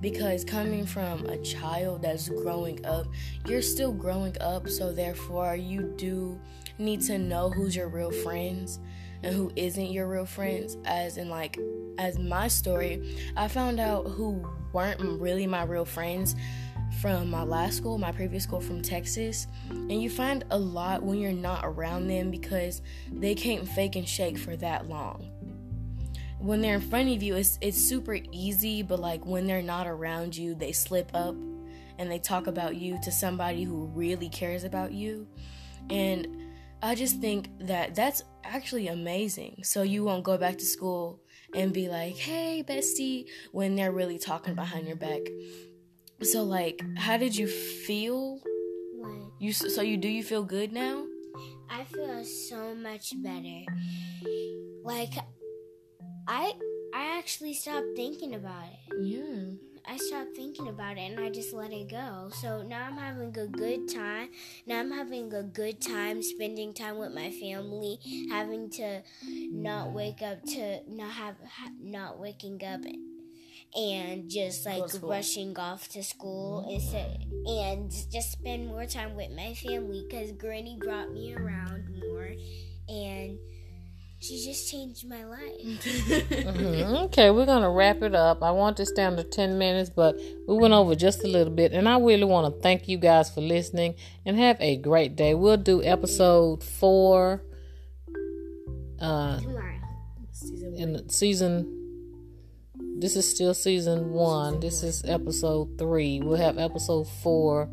because 0.00 0.44
coming 0.44 0.86
from 0.86 1.24
a 1.26 1.38
child 1.38 2.02
that's 2.02 2.28
growing 2.28 2.84
up, 2.84 3.06
you're 3.46 3.62
still 3.62 3.92
growing 3.92 4.36
up, 4.40 4.68
so 4.68 4.92
therefore 4.92 5.56
you 5.56 5.94
do 5.96 6.40
need 6.78 7.00
to 7.02 7.18
know 7.18 7.50
who's 7.50 7.74
your 7.74 7.88
real 7.88 8.10
friends 8.10 8.80
and 9.22 9.34
who 9.34 9.50
isn't 9.56 9.92
your 9.92 10.06
real 10.06 10.26
friends. 10.26 10.76
As 10.84 11.16
in, 11.16 11.28
like, 11.28 11.58
as 11.98 12.18
my 12.18 12.48
story, 12.48 13.32
I 13.36 13.48
found 13.48 13.80
out 13.80 14.08
who 14.08 14.44
weren't 14.72 15.00
really 15.00 15.46
my 15.46 15.62
real 15.62 15.84
friends 15.84 16.34
from 17.00 17.30
my 17.30 17.42
last 17.42 17.76
school, 17.76 17.98
my 17.98 18.12
previous 18.12 18.44
school 18.44 18.60
from 18.60 18.82
Texas. 18.82 19.46
And 19.70 20.02
you 20.02 20.10
find 20.10 20.44
a 20.50 20.58
lot 20.58 21.02
when 21.02 21.18
you're 21.18 21.32
not 21.32 21.64
around 21.64 22.08
them 22.08 22.30
because 22.30 22.82
they 23.10 23.34
can't 23.34 23.66
fake 23.66 23.96
and 23.96 24.08
shake 24.08 24.38
for 24.38 24.56
that 24.56 24.88
long 24.88 25.30
when 26.38 26.60
they're 26.60 26.74
in 26.74 26.80
front 26.80 27.08
of 27.10 27.22
you, 27.22 27.36
it's 27.36 27.58
it's 27.60 27.78
super 27.78 28.18
easy, 28.32 28.82
but 28.82 29.00
like 29.00 29.24
when 29.24 29.46
they're 29.46 29.62
not 29.62 29.86
around 29.86 30.36
you, 30.36 30.54
they 30.54 30.72
slip 30.72 31.10
up 31.14 31.34
and 31.98 32.10
they 32.10 32.18
talk 32.18 32.46
about 32.46 32.76
you 32.76 32.98
to 33.02 33.12
somebody 33.12 33.62
who 33.62 33.86
really 33.86 34.28
cares 34.28 34.64
about 34.64 34.92
you. 34.92 35.26
And 35.90 36.26
I 36.82 36.94
just 36.94 37.20
think 37.20 37.48
that 37.60 37.94
that's 37.94 38.24
actually 38.42 38.88
amazing. 38.88 39.62
So 39.62 39.82
you 39.82 40.04
won't 40.04 40.24
go 40.24 40.36
back 40.36 40.58
to 40.58 40.64
school 40.64 41.20
and 41.54 41.72
be 41.72 41.88
like, 41.88 42.16
"Hey, 42.16 42.62
bestie," 42.66 43.26
when 43.52 43.76
they're 43.76 43.92
really 43.92 44.18
talking 44.18 44.54
behind 44.54 44.86
your 44.86 44.96
back. 44.96 45.20
So 46.22 46.42
like, 46.42 46.82
how 46.96 47.16
did 47.16 47.36
you 47.36 47.46
feel? 47.46 48.40
What? 48.96 49.32
You 49.38 49.52
so 49.52 49.82
you 49.82 49.96
do 49.96 50.08
you 50.08 50.22
feel 50.22 50.42
good 50.42 50.72
now? 50.72 51.06
I 51.70 51.84
feel 51.84 52.24
so 52.24 52.74
much 52.74 53.12
better. 53.22 53.64
Like 54.84 55.14
I 56.26 56.54
I 56.94 57.18
actually 57.18 57.54
stopped 57.54 57.96
thinking 57.96 58.34
about 58.34 58.64
it. 58.66 58.94
Yeah. 59.02 59.56
I 59.86 59.98
stopped 59.98 60.34
thinking 60.34 60.68
about 60.68 60.96
it 60.96 61.00
and 61.00 61.20
I 61.20 61.28
just 61.28 61.52
let 61.52 61.70
it 61.70 61.90
go. 61.90 62.30
So 62.40 62.62
now 62.62 62.86
I'm 62.86 62.96
having 62.96 63.36
a 63.36 63.46
good 63.46 63.86
time. 63.92 64.30
Now 64.66 64.80
I'm 64.80 64.90
having 64.90 65.32
a 65.34 65.42
good 65.42 65.80
time 65.82 66.22
spending 66.22 66.72
time 66.72 66.96
with 66.96 67.12
my 67.12 67.30
family, 67.30 67.98
having 68.30 68.70
to 68.70 69.02
not 69.28 69.92
wake 69.92 70.22
up 70.22 70.42
to 70.54 70.80
not 70.88 71.12
have 71.12 71.36
not 71.82 72.18
waking 72.18 72.64
up 72.64 72.80
and 73.76 74.30
just 74.30 74.64
like 74.64 74.84
rushing 75.02 75.58
off 75.58 75.88
to 75.88 76.02
school 76.02 76.66
mm-hmm. 76.70 77.46
and 77.46 77.90
just 78.10 78.32
spend 78.32 78.68
more 78.68 78.86
time 78.86 79.14
with 79.16 79.30
my 79.32 79.52
family 79.54 80.06
cuz 80.10 80.32
Granny 80.32 80.78
brought 80.78 81.12
me 81.12 81.34
around 81.34 81.84
more 81.98 82.30
and 82.88 83.38
she 84.24 84.42
just 84.42 84.70
changed 84.70 85.06
my 85.06 85.22
life. 85.24 85.60
mm-hmm. 85.60 86.96
Okay, 87.04 87.30
we're 87.30 87.44
gonna 87.44 87.70
wrap 87.70 88.00
it 88.00 88.14
up. 88.14 88.42
I 88.42 88.52
want 88.52 88.78
this 88.78 88.90
down 88.92 89.16
to 89.16 89.24
ten 89.24 89.58
minutes, 89.58 89.90
but 89.90 90.16
we 90.48 90.56
went 90.56 90.72
over 90.72 90.94
just 90.94 91.22
a 91.24 91.28
little 91.28 91.52
bit, 91.52 91.72
and 91.72 91.86
I 91.86 91.98
really 91.98 92.24
want 92.24 92.54
to 92.54 92.60
thank 92.62 92.88
you 92.88 92.96
guys 92.96 93.28
for 93.28 93.42
listening 93.42 93.96
and 94.24 94.38
have 94.38 94.56
a 94.60 94.76
great 94.76 95.14
day. 95.14 95.34
We'll 95.34 95.58
do 95.58 95.82
episode 95.82 96.64
four. 96.64 97.42
Uh, 98.98 99.40
Tomorrow. 99.40 99.80
In 100.76 101.08
season. 101.10 101.82
This 102.96 103.16
is 103.16 103.28
still 103.28 103.52
season 103.52 104.12
one. 104.12 104.60
This 104.60 104.82
is 104.82 105.04
episode 105.04 105.76
three. 105.78 106.20
We'll 106.20 106.38
have 106.38 106.58
episode 106.58 107.04
four 107.04 107.68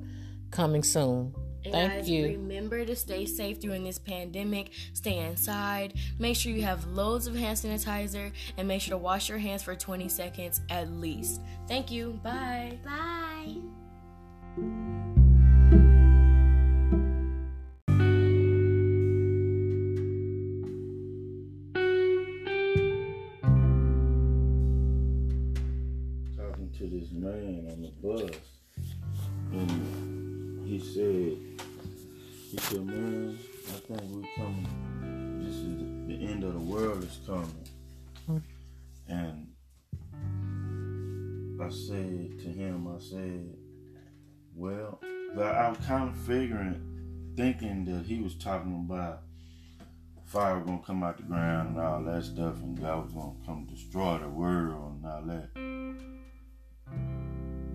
coming 0.49 0.83
soon. 0.83 1.33
And 1.63 1.73
Thank 1.73 1.93
guys, 1.93 2.09
you. 2.09 2.25
Remember 2.27 2.85
to 2.85 2.95
stay 2.95 3.25
safe 3.25 3.59
during 3.59 3.83
this 3.83 3.99
pandemic. 3.99 4.71
Stay 4.93 5.17
inside. 5.17 5.93
Make 6.19 6.35
sure 6.35 6.51
you 6.51 6.63
have 6.63 6.85
loads 6.87 7.27
of 7.27 7.35
hand 7.35 7.57
sanitizer 7.57 8.31
and 8.57 8.67
make 8.67 8.81
sure 8.81 8.91
to 8.91 8.97
wash 8.97 9.29
your 9.29 9.37
hands 9.37 9.61
for 9.63 9.75
20 9.75 10.07
seconds 10.09 10.61
at 10.69 10.91
least. 10.91 11.41
Thank 11.67 11.91
you. 11.91 12.19
Bye. 12.23 12.79
Bye. 12.83 13.57
Said, 43.11 43.57
well, 44.55 44.99
I 45.37 45.67
was 45.69 45.77
kind 45.85 46.09
of 46.09 46.15
figuring, 46.15 47.33
thinking 47.35 47.83
that 47.85 48.05
he 48.05 48.21
was 48.21 48.35
talking 48.35 48.85
about 48.89 49.23
fire 50.25 50.57
was 50.59 50.65
gonna 50.65 50.81
come 50.85 51.03
out 51.03 51.17
the 51.17 51.23
ground 51.23 51.75
and 51.75 51.79
all 51.79 52.01
that 52.03 52.23
stuff, 52.23 52.55
and 52.61 52.79
God 52.79 53.03
was 53.03 53.13
gonna 53.13 53.33
come 53.45 53.65
destroy 53.65 54.17
the 54.17 54.29
world 54.29 54.93
and 54.95 55.05
all 55.05 55.23
that. 55.23 55.49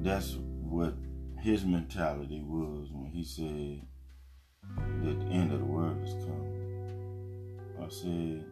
That's 0.02 0.38
what 0.62 0.94
his 1.42 1.66
mentality 1.66 2.42
was 2.42 2.88
when 2.90 3.10
he 3.10 3.22
said 3.22 3.82
that 5.04 5.20
the 5.20 5.26
end 5.26 5.52
of 5.52 5.58
the 5.58 5.66
world 5.66 6.02
is 6.02 6.14
coming. 6.24 6.54
I 7.78 7.88
said, 7.90 8.42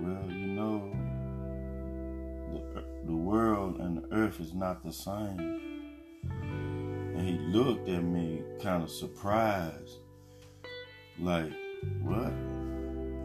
well, 0.00 0.24
you 0.30 0.46
know, 0.46 0.90
the, 2.54 2.84
the 3.04 3.16
world 3.16 3.78
and 3.78 3.98
the 3.98 4.16
earth 4.16 4.40
is 4.40 4.54
not 4.54 4.82
the 4.82 4.92
same. 4.92 5.71
And 7.22 7.30
he 7.30 7.38
looked 7.56 7.88
at 7.88 8.02
me 8.02 8.42
kind 8.60 8.82
of 8.82 8.90
surprised, 8.90 9.98
like, 11.20 11.52
what? 12.02 12.32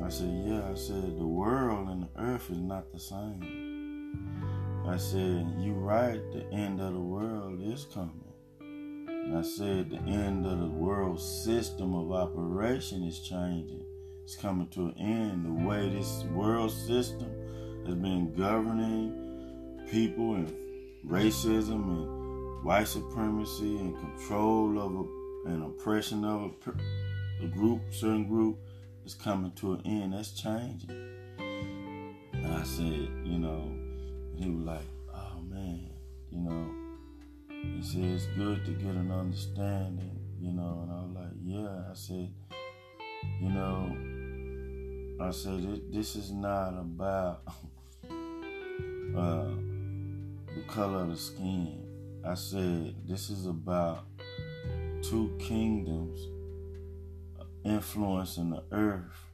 I 0.06 0.10
said, 0.10 0.44
yeah, 0.46 0.70
I 0.70 0.76
said, 0.76 1.18
the 1.18 1.26
world 1.26 1.90
and 1.90 2.04
the 2.04 2.22
earth 2.22 2.52
is 2.52 2.60
not 2.60 2.94
the 2.94 3.00
same. 3.00 4.86
I 4.88 4.98
said, 4.98 5.52
you 5.58 5.74
right, 5.74 6.22
the 6.32 6.46
end 6.54 6.80
of 6.80 6.94
the 6.94 7.00
world 7.00 7.60
is 7.64 7.88
coming. 7.92 8.22
And 8.60 9.36
I 9.36 9.42
said 9.42 9.90
the 9.90 9.98
end 9.98 10.46
of 10.46 10.60
the 10.60 10.68
world 10.68 11.20
system 11.20 11.96
of 11.96 12.12
operation 12.12 13.02
is 13.02 13.22
changing. 13.22 13.84
It's 14.24 14.36
coming 14.36 14.68
to 14.70 14.90
an 14.90 14.98
end. 15.00 15.44
The 15.44 15.68
way 15.68 15.90
this 15.90 16.24
world 16.36 16.72
system 16.72 17.32
has 17.88 17.96
been 17.96 18.32
governing 18.36 19.82
people 19.90 20.36
and 20.36 20.54
racism 21.04 21.90
and 21.90 22.17
white 22.64 22.88
supremacy 22.88 23.78
and 23.78 23.98
control 24.00 24.80
of 24.80 24.96
a, 24.96 25.50
and 25.50 25.64
oppression 25.64 26.26
of 26.26 26.52
a, 26.66 27.44
a 27.44 27.48
group, 27.48 27.82
certain 27.92 28.28
group, 28.28 28.58
is 29.06 29.14
coming 29.14 29.52
to 29.54 29.74
an 29.74 29.82
end. 29.86 30.14
That's 30.14 30.32
changing. 30.32 30.90
And 32.34 32.54
I 32.54 32.64
said, 32.64 33.10
you 33.24 33.40
know, 33.40 33.72
he 34.36 34.50
was 34.50 34.66
like, 34.66 34.86
oh 35.14 35.42
man, 35.42 35.90
you 36.32 36.40
know, 36.40 36.72
he 37.50 37.82
said 37.82 38.04
it's 38.04 38.26
good 38.38 38.66
to 38.66 38.72
get 38.72 38.96
an 38.96 39.12
understanding, 39.12 40.20
you 40.40 40.52
know, 40.52 40.82
and 40.84 40.92
I 40.92 41.02
was 41.04 41.12
like, 41.16 41.34
yeah. 41.44 41.84
I 41.90 41.94
said, 41.94 42.32
you 43.42 43.50
know, 43.50 43.96
I 45.20 45.32
said 45.32 45.82
this 45.92 46.16
is 46.16 46.32
not 46.32 46.70
about 46.70 47.42
uh, 49.18 49.50
the 50.54 50.64
color 50.68 51.04
of 51.04 51.10
the 51.10 51.18
skin. 51.18 51.87
I 52.28 52.34
said 52.34 52.94
this 53.08 53.30
is 53.30 53.46
about 53.46 54.04
two 55.02 55.34
kingdoms 55.40 56.20
influencing 57.64 58.50
the 58.50 58.64
earth 58.74 59.26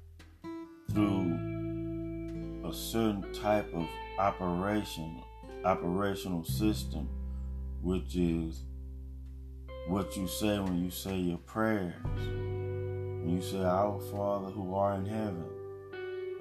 through 0.91 2.61
a 2.63 2.71
certain 2.71 3.33
type 3.33 3.73
of 3.73 3.87
operation, 4.19 5.23
operational 5.65 6.43
system, 6.43 7.09
which 7.81 8.15
is 8.15 8.61
what 9.87 10.15
you 10.15 10.27
say 10.27 10.59
when 10.59 10.83
you 10.83 10.91
say 10.91 11.17
your 11.17 11.39
prayers. 11.39 11.95
When 12.05 13.37
you 13.37 13.41
say, 13.41 13.63
Our 13.63 13.99
Father 14.11 14.51
who 14.51 14.75
art 14.75 14.99
in 14.99 15.05
heaven, 15.07 15.45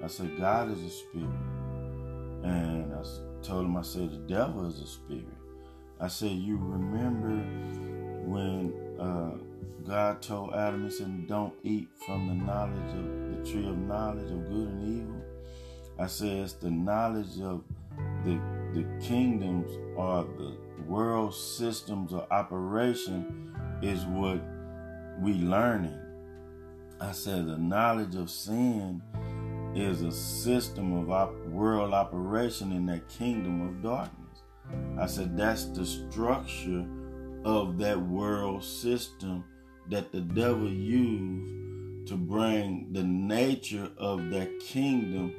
I 0.03 0.07
said, 0.07 0.37
God 0.37 0.69
is 0.69 0.83
a 0.83 0.89
spirit. 0.91 1.29
And 2.43 2.93
I 2.93 3.03
told 3.41 3.65
him, 3.65 3.75
I 3.75 3.81
said, 3.81 4.11
the 4.11 4.17
devil 4.27 4.67
is 4.67 4.79
a 4.79 4.85
spirit. 4.85 5.42
I 6.03 6.07
said, 6.09 6.31
You 6.31 6.57
remember 6.57 7.29
when 8.27 8.73
uh, 8.99 9.37
God 9.87 10.21
told 10.21 10.53
Adam, 10.53 10.83
He 10.83 10.91
said, 10.91 11.27
Don't 11.27 11.53
eat 11.63 11.87
from 12.05 12.27
the 12.27 12.33
knowledge 12.33 12.93
of 12.93 13.45
the 13.45 13.49
tree 13.49 13.69
of 13.69 13.77
knowledge 13.77 14.29
of 14.29 14.49
good 14.49 14.67
and 14.67 14.97
evil? 14.99 15.21
I 15.97 16.07
said, 16.07 16.39
It's 16.39 16.53
the 16.53 16.69
knowledge 16.69 17.39
of 17.39 17.63
the, 18.25 18.37
the 18.73 18.85
kingdoms 19.01 19.71
or 19.95 20.25
the 20.37 20.57
world 20.85 21.33
systems 21.33 22.11
of 22.11 22.27
operation 22.31 23.55
is 23.81 24.03
what 24.03 24.41
we 25.21 25.35
learning. 25.35 25.97
I 26.99 27.13
said, 27.13 27.47
The 27.47 27.57
knowledge 27.57 28.15
of 28.15 28.29
sin 28.29 29.01
is 29.73 30.01
a 30.01 30.11
system 30.11 30.97
of 30.97 31.09
op- 31.11 31.45
world 31.45 31.93
operation 31.93 32.73
in 32.73 32.87
that 32.87 33.07
kingdom 33.07 33.61
of 33.61 33.81
darkness. 33.81 34.22
I 34.99 35.05
said 35.07 35.37
that's 35.37 35.65
the 35.65 35.85
structure 35.85 36.85
of 37.45 37.77
that 37.79 37.99
world 37.99 38.63
system 38.63 39.43
that 39.89 40.11
the 40.11 40.21
devil 40.21 40.69
used 40.69 42.07
to 42.07 42.15
bring 42.15 42.89
the 42.91 43.03
nature 43.03 43.89
of 43.97 44.29
that 44.29 44.59
kingdom 44.59 45.33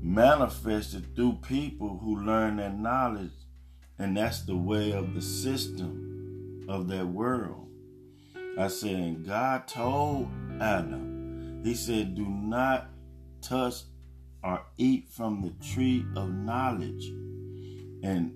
manifested 0.00 1.14
through 1.14 1.38
people 1.46 1.98
who 1.98 2.24
learn 2.24 2.56
that 2.56 2.78
knowledge. 2.78 3.32
And 3.98 4.16
that's 4.16 4.42
the 4.42 4.56
way 4.56 4.92
of 4.92 5.14
the 5.14 5.22
system 5.22 6.64
of 6.68 6.88
that 6.88 7.06
world. 7.06 7.68
I 8.58 8.66
said 8.66 8.96
and 8.96 9.24
god 9.24 9.68
told 9.68 10.28
adam 10.60 11.60
he 11.62 11.74
said 11.74 12.16
do 12.16 12.26
not 12.26 12.90
touch 13.40 13.82
or 14.42 14.62
eat 14.76 15.08
from 15.08 15.42
the 15.42 15.50
tree 15.64 16.04
of 16.16 16.28
knowledge 16.30 17.12
and 18.02 18.32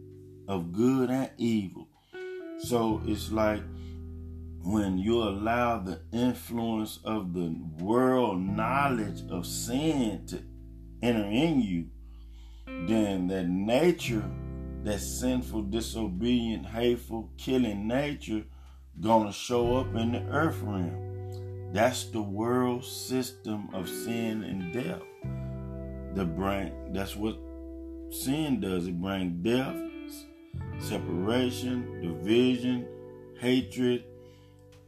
of 0.48 0.72
good 0.72 1.10
and 1.10 1.30
evil. 1.38 1.88
So 2.58 3.02
it's 3.06 3.30
like 3.32 3.62
when 4.64 4.98
you 4.98 5.22
allow 5.22 5.78
the 5.78 6.00
influence 6.12 7.00
of 7.04 7.34
the 7.34 7.54
world 7.78 8.40
knowledge 8.40 9.22
of 9.30 9.46
sin 9.46 10.24
to 10.26 10.42
enter 11.02 11.24
in 11.24 11.60
you, 11.60 11.86
then 12.86 13.26
that 13.28 13.48
nature, 13.48 14.24
that 14.84 15.00
sinful, 15.00 15.62
disobedient, 15.62 16.66
hateful, 16.66 17.30
killing 17.36 17.88
nature, 17.88 18.44
gonna 19.00 19.32
show 19.32 19.76
up 19.76 19.94
in 19.94 20.12
the 20.12 20.22
earth 20.30 20.60
realm. 20.62 21.72
That's 21.72 22.04
the 22.04 22.22
world 22.22 22.84
system 22.84 23.70
of 23.72 23.88
sin 23.88 24.44
and 24.44 24.72
death. 24.72 25.02
The 26.14 26.24
brain, 26.24 26.92
that's 26.92 27.16
what 27.16 27.38
sin 28.12 28.60
does. 28.60 28.86
It 28.86 29.00
brings 29.00 29.42
death, 29.42 29.76
separation, 30.78 32.00
division, 32.00 32.86
hatred, 33.38 34.04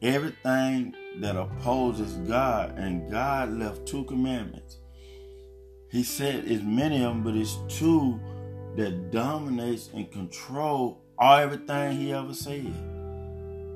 everything 0.02 0.95
that 1.21 1.37
opposes 1.37 2.14
God. 2.28 2.78
And 2.78 3.11
God 3.11 3.52
left 3.52 3.87
two 3.87 4.04
commandments. 4.04 4.78
He 5.90 6.02
said 6.02 6.45
it's 6.47 6.62
many 6.62 6.97
of 6.97 7.14
them, 7.14 7.23
but 7.23 7.35
it's 7.35 7.57
two 7.69 8.21
that 8.76 9.11
dominates 9.11 9.90
and 9.95 10.11
control 10.11 11.00
all 11.19 11.38
everything 11.38 11.97
he 11.97 12.12
ever 12.12 12.35
said. 12.35 12.75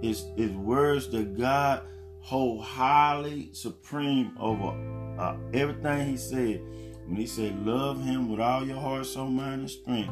It's, 0.03 0.25
it's 0.37 0.53
words 0.55 1.09
that 1.11 1.39
God 1.39 1.83
hold 2.21 2.65
highly 2.65 3.51
supreme 3.53 4.37
over 4.39 4.75
uh, 5.19 5.37
everything 5.55 6.11
he 6.11 6.17
said 6.17 6.61
when 7.09 7.17
he 7.17 7.27
said, 7.27 7.65
Love 7.65 8.05
him 8.05 8.31
with 8.31 8.39
all 8.39 8.67
your 8.67 8.79
heart, 8.79 9.07
soul, 9.07 9.29
mind, 9.29 9.63
and 9.63 9.71
strength, 9.71 10.11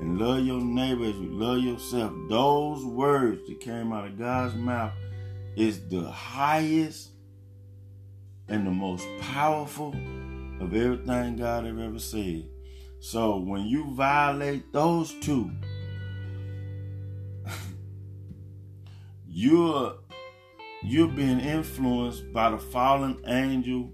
and 0.00 0.18
love 0.18 0.44
your 0.44 0.60
neighbor 0.60 1.04
as 1.04 1.16
you 1.16 1.28
love 1.28 1.58
yourself, 1.58 2.12
those 2.30 2.82
words 2.84 3.46
that 3.46 3.60
came 3.60 3.92
out 3.92 4.06
of 4.06 4.18
God's 4.18 4.54
mouth 4.54 4.92
is 5.54 5.86
the 5.88 6.10
highest 6.10 7.10
and 8.48 8.66
the 8.66 8.70
most 8.70 9.06
powerful 9.20 9.94
of 10.60 10.74
everything 10.74 11.36
God 11.36 11.66
have 11.66 11.78
ever 11.78 11.98
said. 11.98 12.48
So 13.00 13.36
when 13.36 13.66
you 13.66 13.94
violate 13.94 14.72
those 14.72 15.14
two, 15.20 15.50
you're 19.26 19.98
you're 20.82 21.08
being 21.08 21.40
influenced 21.40 22.32
by 22.32 22.50
the 22.50 22.58
fallen 22.58 23.20
angel 23.26 23.92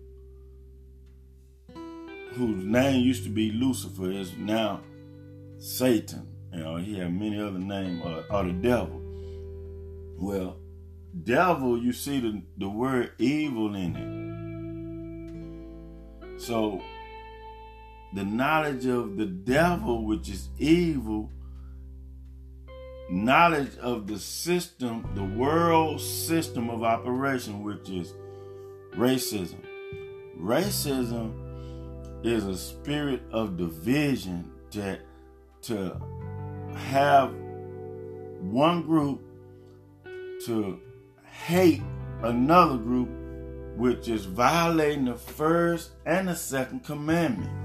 whose 2.35 2.65
name 2.65 3.05
used 3.05 3.25
to 3.25 3.31
be 3.31 3.51
Lucifer, 3.51 4.11
is 4.11 4.37
now 4.37 4.81
Satan. 5.59 6.29
You 6.53 6.61
know, 6.61 6.77
he 6.77 6.99
had 6.99 7.19
many 7.19 7.41
other 7.41 7.59
names, 7.59 8.03
or, 8.05 8.25
uh, 8.31 8.31
or 8.31 8.45
the 8.45 8.53
devil. 8.53 9.01
Well, 10.19 10.59
devil, 11.25 11.79
you 11.79 11.93
see 11.93 12.21
the, 12.21 12.43
the 12.59 12.69
word 12.69 13.13
evil 13.19 13.75
in 13.75 13.97
it. 16.37 16.41
So, 16.41 16.83
the 18.15 18.25
knowledge 18.25 18.87
of 18.87 19.17
the 19.17 19.27
devil, 19.27 20.05
which 20.05 20.29
is 20.29 20.49
evil, 20.59 21.31
knowledge 23.11 23.77
of 23.79 24.07
the 24.07 24.19
system, 24.19 25.09
the 25.15 25.25
world 25.25 26.01
system 26.01 26.71
of 26.71 26.83
operation, 26.83 27.63
which 27.63 27.89
is 27.89 28.13
racism. 28.97 29.61
Racism 30.39 31.42
is 32.23 32.45
a 32.45 32.57
spirit 32.57 33.23
of 33.31 33.57
division 33.57 34.51
that 34.73 35.01
to 35.63 36.01
have 36.75 37.33
one 38.41 38.83
group 38.83 39.21
to 40.47 40.81
hate 41.25 41.83
another 42.23 42.77
group 42.77 43.09
which 43.77 44.09
is 44.09 44.25
violating 44.25 45.05
the 45.05 45.15
first 45.15 45.93
and 46.07 46.29
the 46.29 46.35
second 46.35 46.85
commandment 46.85 47.63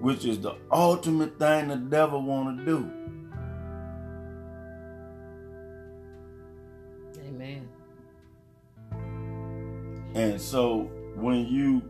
which 0.00 0.24
is 0.24 0.40
the 0.40 0.54
ultimate 0.72 1.38
thing 1.38 1.68
the 1.68 1.76
devil 1.76 2.22
want 2.22 2.58
to 2.58 2.64
do. 2.64 2.90
Amen. 7.28 7.68
And 10.14 10.40
so 10.40 10.90
when 11.16 11.46
you 11.46 11.82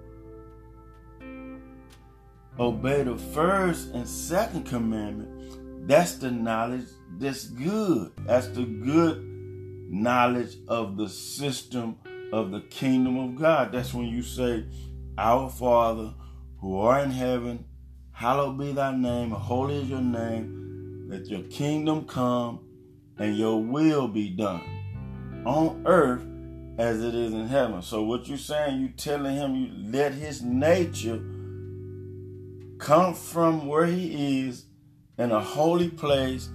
obey 2.60 3.02
the 3.02 3.16
first 3.16 3.92
and 3.94 4.06
second 4.06 4.64
commandment, 4.66 5.88
that's 5.88 6.16
the 6.16 6.30
knowledge 6.30 6.86
that's 7.18 7.46
good. 7.46 8.12
That's 8.26 8.48
the 8.48 8.64
good 8.64 9.26
knowledge 9.88 10.56
of 10.68 10.96
the 10.96 11.08
system 11.08 11.96
of 12.32 12.50
the 12.50 12.60
kingdom 12.60 13.18
of 13.18 13.40
God. 13.40 13.72
That's 13.72 13.92
when 13.92 14.06
you 14.06 14.22
say, 14.22 14.66
Our 15.18 15.48
Father 15.48 16.14
who 16.58 16.78
art 16.78 17.04
in 17.04 17.10
heaven, 17.10 17.64
hallowed 18.12 18.58
be 18.58 18.72
thy 18.72 18.94
name, 18.94 19.30
holy 19.30 19.82
is 19.82 19.88
your 19.88 20.02
name, 20.02 21.06
let 21.08 21.26
your 21.26 21.42
kingdom 21.44 22.04
come 22.04 22.60
and 23.18 23.36
your 23.36 23.60
will 23.62 24.06
be 24.06 24.28
done 24.28 24.62
on 25.46 25.82
earth 25.86 26.22
as 26.78 27.02
it 27.02 27.14
is 27.14 27.32
in 27.32 27.48
heaven. 27.48 27.82
So 27.82 28.02
what 28.02 28.28
you're 28.28 28.38
saying, 28.38 28.80
you're 28.80 28.90
telling 28.90 29.34
him 29.34 29.54
you 29.56 29.90
let 29.90 30.12
his 30.12 30.42
nature 30.42 31.22
come 32.80 33.14
from 33.14 33.66
where 33.66 33.86
he 33.86 34.40
is 34.40 34.64
in 35.18 35.30
a 35.30 35.40
holy 35.40 35.90
place, 35.90 36.48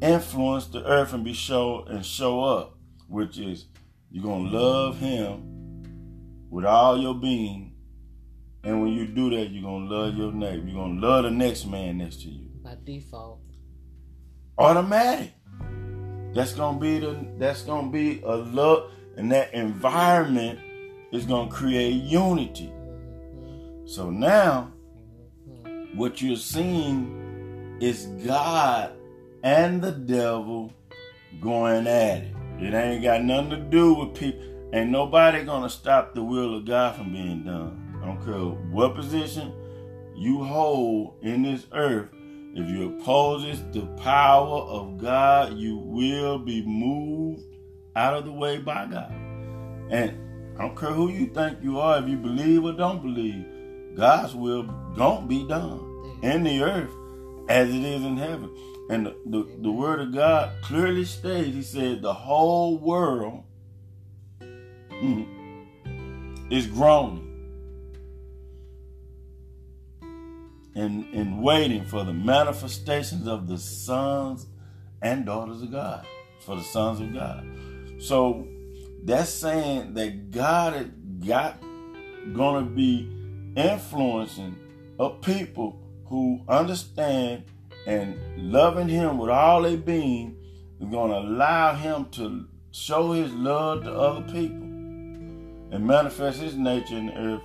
influence 0.00 0.66
the 0.66 0.84
earth 0.86 1.12
and 1.12 1.24
be 1.24 1.34
show 1.34 1.84
and 1.88 2.06
show 2.06 2.42
up, 2.42 2.78
which 3.08 3.38
is 3.38 3.66
you're 4.10 4.24
gonna 4.24 4.48
love 4.48 4.98
him 4.98 6.46
with 6.48 6.64
all 6.64 6.96
your 6.96 7.14
being. 7.14 7.74
And 8.62 8.82
when 8.82 8.92
you 8.92 9.06
do 9.06 9.30
that, 9.30 9.50
you're 9.50 9.62
gonna 9.62 9.86
love 9.86 10.16
your 10.16 10.32
neighbor. 10.32 10.66
You're 10.66 10.80
gonna 10.80 11.00
love 11.00 11.24
the 11.24 11.30
next 11.30 11.66
man 11.66 11.98
next 11.98 12.22
to 12.22 12.28
you. 12.28 12.48
By 12.62 12.76
default. 12.84 13.40
Automatic. 14.56 15.32
That's 16.34 16.52
gonna 16.52 16.78
be 16.78 16.98
the 17.00 17.26
that's 17.38 17.62
gonna 17.62 17.90
be 17.90 18.22
a 18.22 18.36
love 18.36 18.90
and 19.16 19.32
that 19.32 19.52
environment 19.54 20.60
is 21.12 21.24
gonna 21.24 21.50
create 21.50 21.94
unity. 21.94 22.72
Mm-hmm. 22.72 23.86
So 23.86 24.10
now 24.10 24.72
what 25.94 26.20
you're 26.22 26.36
seeing 26.36 27.78
is 27.80 28.06
God 28.26 28.92
and 29.42 29.82
the 29.82 29.92
devil 29.92 30.72
going 31.40 31.86
at 31.86 32.22
it. 32.22 32.34
It 32.60 32.74
ain't 32.74 33.02
got 33.02 33.22
nothing 33.22 33.50
to 33.50 33.56
do 33.56 33.94
with 33.94 34.14
people. 34.14 34.40
Ain't 34.72 34.90
nobody 34.90 35.44
gonna 35.44 35.70
stop 35.70 36.14
the 36.14 36.22
will 36.22 36.56
of 36.56 36.66
God 36.66 36.96
from 36.96 37.12
being 37.12 37.44
done. 37.44 38.00
I 38.02 38.06
don't 38.06 38.24
care 38.24 38.34
what 38.34 38.94
position 38.94 39.52
you 40.18 40.42
hold 40.42 41.14
in 41.22 41.42
this 41.44 41.66
earth, 41.72 42.10
if 42.54 42.68
you 42.68 42.88
oppose 42.88 43.44
the 43.72 43.86
power 44.02 44.62
of 44.62 44.98
God, 44.98 45.56
you 45.56 45.76
will 45.76 46.38
be 46.38 46.62
moved 46.62 47.44
out 47.94 48.14
of 48.14 48.24
the 48.24 48.32
way 48.32 48.58
by 48.58 48.86
God. 48.86 49.12
And 49.90 50.18
I 50.58 50.62
don't 50.62 50.76
care 50.76 50.90
who 50.90 51.08
you 51.08 51.26
think 51.26 51.58
you 51.62 51.78
are, 51.78 52.02
if 52.02 52.08
you 52.08 52.16
believe 52.16 52.64
or 52.64 52.72
don't 52.72 53.00
believe, 53.00 53.44
God's 53.94 54.34
will 54.34 54.64
don't 54.98 55.28
be 55.28 55.46
done 55.46 56.18
in 56.22 56.42
the 56.42 56.62
earth 56.62 56.92
as 57.48 57.68
it 57.68 57.84
is 57.84 58.04
in 58.04 58.16
heaven. 58.16 58.50
And 58.90 59.06
the, 59.06 59.16
the, 59.26 59.48
the 59.60 59.70
word 59.70 60.00
of 60.00 60.12
God 60.12 60.50
clearly 60.62 61.04
states, 61.04 61.54
he 61.54 61.62
said, 61.62 62.02
the 62.02 62.12
whole 62.12 62.78
world 62.78 63.44
mm, 64.40 65.26
is 66.50 66.66
groaning 66.66 67.24
and, 70.74 71.04
and 71.14 71.42
waiting 71.42 71.84
for 71.84 72.04
the 72.04 72.12
manifestations 72.12 73.26
of 73.26 73.46
the 73.48 73.58
sons 73.58 74.46
and 75.02 75.26
daughters 75.26 75.62
of 75.62 75.70
God, 75.70 76.06
for 76.40 76.56
the 76.56 76.62
sons 76.62 77.00
of 77.00 77.12
God. 77.12 77.46
So 77.98 78.46
that's 79.04 79.30
saying 79.30 79.94
that 79.94 80.30
God 80.30 80.72
has 80.74 80.86
got 81.26 81.60
gonna 82.32 82.64
be 82.64 83.10
influencing 83.56 84.56
a 84.98 85.10
people 85.10 85.80
who 86.06 86.40
understand 86.48 87.44
and 87.86 88.18
loving 88.36 88.88
him 88.88 89.18
with 89.18 89.30
all 89.30 89.62
their 89.62 89.76
being 89.76 90.36
is 90.80 90.88
gonna 90.90 91.18
allow 91.18 91.74
him 91.74 92.06
to 92.12 92.46
show 92.70 93.12
his 93.12 93.32
love 93.32 93.84
to 93.84 93.92
other 93.92 94.22
people 94.32 94.62
and 95.70 95.86
manifest 95.86 96.40
his 96.40 96.56
nature 96.56 96.96
in 96.96 97.06
the 97.06 97.16
earth. 97.16 97.42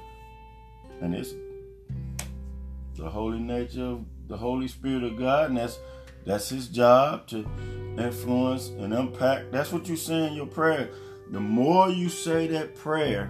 And 1.02 1.14
it's 1.14 1.34
the 2.96 3.10
holy 3.10 3.40
nature 3.40 3.84
of 3.84 4.06
the 4.28 4.38
Holy 4.38 4.68
Spirit 4.68 5.04
of 5.04 5.18
God, 5.18 5.50
and 5.50 5.58
that's 5.58 5.80
that's 6.26 6.50
his 6.50 6.68
job 6.70 7.28
to 7.28 7.46
influence 7.98 8.70
and 8.70 8.94
impact. 8.94 9.52
That's 9.52 9.74
what 9.74 9.88
you 9.90 9.98
say 9.98 10.28
in 10.28 10.34
your 10.34 10.46
prayer. 10.46 10.90
The 11.32 11.40
more 11.40 11.90
you 11.90 12.08
say 12.08 12.48
that 12.48 12.76
prayer, 12.76 13.30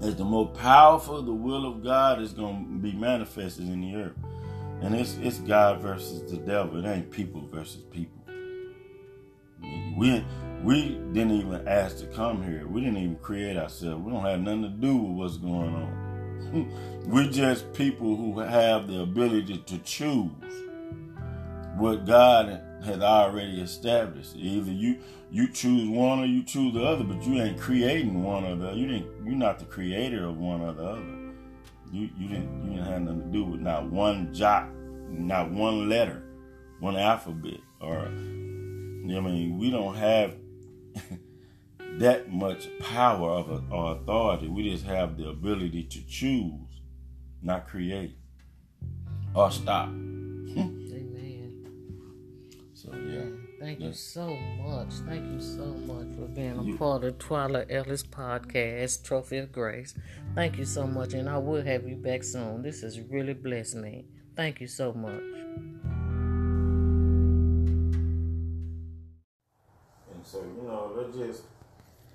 is 0.00 0.16
the 0.16 0.24
more 0.24 0.48
powerful 0.48 1.22
the 1.22 1.32
will 1.32 1.66
of 1.66 1.82
God 1.82 2.20
is 2.20 2.32
going 2.32 2.64
to 2.64 2.78
be 2.78 2.92
manifested 2.92 3.68
in 3.68 3.80
the 3.80 3.96
earth. 3.96 4.16
And 4.80 4.94
it's 4.94 5.16
it's 5.22 5.38
God 5.38 5.80
versus 5.80 6.30
the 6.30 6.36
devil. 6.36 6.84
It 6.84 6.88
ain't 6.88 7.10
people 7.10 7.46
versus 7.50 7.82
people. 7.90 8.20
We 9.96 10.24
we 10.62 10.98
didn't 11.12 11.32
even 11.32 11.66
ask 11.68 11.98
to 11.98 12.06
come 12.06 12.42
here. 12.42 12.66
We 12.66 12.80
didn't 12.80 12.98
even 12.98 13.16
create 13.16 13.56
ourselves. 13.56 14.02
We 14.02 14.12
don't 14.12 14.24
have 14.24 14.40
nothing 14.40 14.62
to 14.62 14.68
do 14.68 14.96
with 14.96 15.16
what's 15.16 15.36
going 15.38 15.74
on. 15.74 17.02
We're 17.06 17.30
just 17.30 17.72
people 17.72 18.16
who 18.16 18.38
have 18.40 18.88
the 18.88 19.00
ability 19.00 19.58
to 19.58 19.78
choose 19.78 20.30
what 21.76 22.06
God 22.06 22.60
has 22.84 23.00
already 23.00 23.60
established. 23.60 24.34
Either 24.36 24.70
you 24.70 24.98
you 25.30 25.48
choose 25.48 25.88
one 25.88 26.20
or 26.20 26.26
you 26.26 26.44
choose 26.44 26.74
the 26.74 26.84
other, 26.84 27.02
but 27.04 27.22
you 27.26 27.40
ain't 27.42 27.58
creating 27.58 28.22
one 28.22 28.44
or 28.44 28.54
the 28.54 28.68
other. 28.68 28.76
You 28.76 28.86
didn't. 28.86 29.26
You're 29.26 29.34
not 29.34 29.58
the 29.58 29.64
creator 29.64 30.24
of 30.26 30.38
one 30.38 30.60
or 30.60 30.72
the 30.72 30.84
other. 30.84 31.00
You 31.92 32.08
you 32.18 32.28
didn't 32.28 32.64
you 32.64 32.70
didn't 32.76 32.86
have 32.86 33.02
nothing 33.02 33.20
to 33.20 33.26
do 33.26 33.44
with 33.44 33.60
not 33.60 33.90
one 33.90 34.32
jot, 34.32 34.68
not 35.08 35.50
one 35.50 35.88
letter, 35.88 36.22
one 36.80 36.96
alphabet, 36.96 37.60
or 37.80 37.98
I 37.98 38.10
mean 38.10 39.58
we 39.58 39.70
don't 39.70 39.94
have 39.94 40.36
that 41.98 42.30
much 42.30 42.68
power 42.80 43.30
of 43.30 43.50
a, 43.50 43.74
or 43.74 43.96
authority. 43.96 44.48
We 44.48 44.70
just 44.70 44.84
have 44.84 45.16
the 45.16 45.28
ability 45.28 45.84
to 45.84 46.06
choose, 46.06 46.80
not 47.42 47.66
create 47.66 48.16
or 49.34 49.50
stop. 49.50 49.88
Thank 53.64 53.80
you 53.80 53.92
so 53.94 54.36
much. 54.62 54.92
Thank 55.06 55.24
you 55.32 55.40
so 55.40 55.64
much 55.64 56.14
for 56.16 56.26
being 56.26 56.74
a 56.74 56.76
part 56.76 57.02
of 57.04 57.18
Twyla 57.18 57.64
Ellis 57.70 58.02
podcast, 58.02 59.04
Trophy 59.04 59.38
of 59.38 59.52
Grace. 59.52 59.94
Thank 60.34 60.58
you 60.58 60.66
so 60.66 60.86
much, 60.86 61.14
and 61.14 61.28
I 61.28 61.38
will 61.38 61.62
have 61.62 61.88
you 61.88 61.96
back 61.96 62.22
soon. 62.24 62.62
This 62.62 62.82
has 62.82 63.00
really 63.00 63.32
blessed 63.32 63.76
me. 63.76 64.04
Thank 64.36 64.60
you 64.60 64.66
so 64.66 64.92
much. 64.92 65.22
And 70.12 70.22
so, 70.22 70.40
you 70.40 70.68
know, 70.68 70.92
that 70.96 71.12
just, 71.16 71.44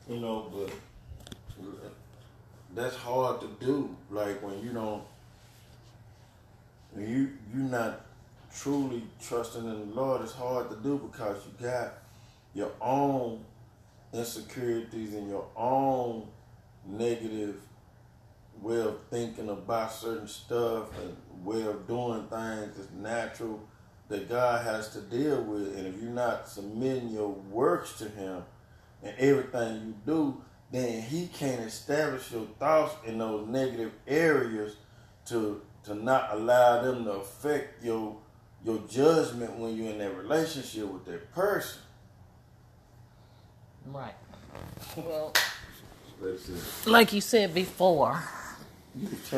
you 0.08 0.18
know, 0.18 0.52
but 0.54 0.72
that's 2.76 2.96
hard 2.96 3.42
to 3.42 3.48
do. 3.60 3.96
Like 4.12 4.42
when 4.44 4.62
you 4.62 4.72
don't, 4.72 5.04
when 6.92 7.10
you 7.10 7.32
you're 7.52 7.64
not 7.64 8.06
truly 8.54 9.04
trusting 9.22 9.64
in 9.64 9.90
the 9.90 9.96
Lord 9.96 10.24
is 10.24 10.32
hard 10.32 10.70
to 10.70 10.76
do 10.78 10.98
because 10.98 11.38
you 11.46 11.68
got 11.68 11.94
your 12.54 12.72
own 12.82 13.44
insecurities 14.14 15.14
and 15.14 15.30
your 15.30 15.46
own 15.56 16.28
negative 16.86 17.56
way 18.62 18.82
of 18.82 18.98
thinking 19.10 19.50
about 19.50 19.92
certain 19.92 20.28
stuff 20.28 20.90
and 21.00 21.16
way 21.46 21.62
of 21.64 21.88
doing 21.88 22.24
things 22.28 22.76
that's 22.76 22.92
natural 22.92 23.62
that 24.10 24.28
God 24.28 24.66
has 24.66 24.90
to 24.94 25.02
deal 25.02 25.44
with. 25.44 25.78
And 25.78 25.88
if 25.88 26.02
you're 26.02 26.12
not 26.12 26.48
submitting 26.48 27.10
your 27.10 27.30
works 27.30 27.98
to 28.00 28.10
Him 28.10 28.44
and 29.04 29.16
everything 29.18 29.76
you 29.86 29.96
do, 30.06 30.42
then 30.72 31.02
He 31.02 31.28
can't 31.28 31.62
establish 31.62 32.32
your 32.32 32.48
thoughts 32.60 32.96
in 33.06 33.20
those 33.20 33.48
negative 33.48 33.92
areas 34.08 34.76
to 35.28 35.62
to 35.84 35.96
not 35.96 36.30
allow 36.34 36.82
them 36.82 37.06
to 37.06 37.12
affect 37.12 37.84
your 37.84 38.18
your 38.66 38.80
judgment 38.90 39.58
when 39.58 39.76
you're 39.76 39.92
in 39.92 40.00
that 40.00 40.16
relationship 40.18 40.86
with 40.86 41.06
that 41.06 41.34
person. 41.34 41.82
Right. 43.86 44.14
Well, 44.96 45.34
like 46.86 47.14
you 47.14 47.22
said 47.22 47.54
before, 47.54 48.24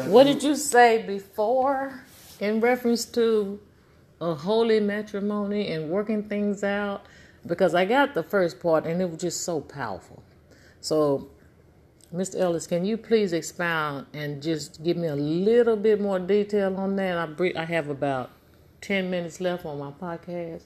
what 0.06 0.26
did 0.26 0.44
you 0.44 0.56
say 0.56 1.04
before 1.04 2.04
in 2.40 2.60
reference 2.60 3.06
to 3.06 3.60
a 4.20 4.34
holy 4.34 4.80
matrimony 4.80 5.72
and 5.72 5.90
working 5.90 6.24
things 6.24 6.64
out? 6.64 7.06
Because 7.46 7.76
I 7.76 7.86
got 7.86 8.14
the 8.14 8.24
first 8.24 8.60
part 8.60 8.86
and 8.86 9.02
it 9.02 9.10
was 9.10 9.22
just 9.22 9.44
so 9.44 9.62
powerful. 9.62 10.24
So, 10.80 11.30
Mr. 12.14 12.40
Ellis, 12.40 12.68
can 12.68 12.84
you 12.84 12.98
please 12.98 13.34
expound 13.34 14.08
and 14.14 14.42
just 14.42 14.84
give 14.84 14.98
me 14.98 15.08
a 15.08 15.16
little 15.16 15.78
bit 15.78 16.02
more 16.02 16.20
detail 16.20 16.76
on 16.76 16.96
that? 16.98 17.18
I, 17.18 17.54
I 17.62 17.66
have 17.66 17.90
about 17.90 18.32
10 18.82 19.10
minutes 19.10 19.40
left 19.40 19.66
on 19.66 19.80
my 19.80 19.92
podcast. 19.92 20.64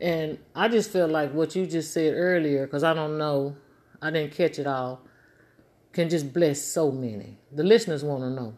And 0.00 0.38
I 0.54 0.68
just 0.68 0.90
feel 0.90 1.08
like 1.08 1.32
what 1.32 1.56
you 1.56 1.66
just 1.66 1.92
said 1.92 2.14
earlier, 2.14 2.66
because 2.66 2.84
I 2.84 2.94
don't 2.94 3.18
know, 3.18 3.56
I 4.00 4.10
didn't 4.10 4.32
catch 4.32 4.58
it 4.58 4.66
all, 4.66 5.00
can 5.92 6.08
just 6.08 6.32
bless 6.32 6.62
so 6.62 6.92
many. 6.92 7.38
The 7.50 7.64
listeners 7.64 8.04
want 8.04 8.22
to 8.22 8.30
know. 8.30 8.54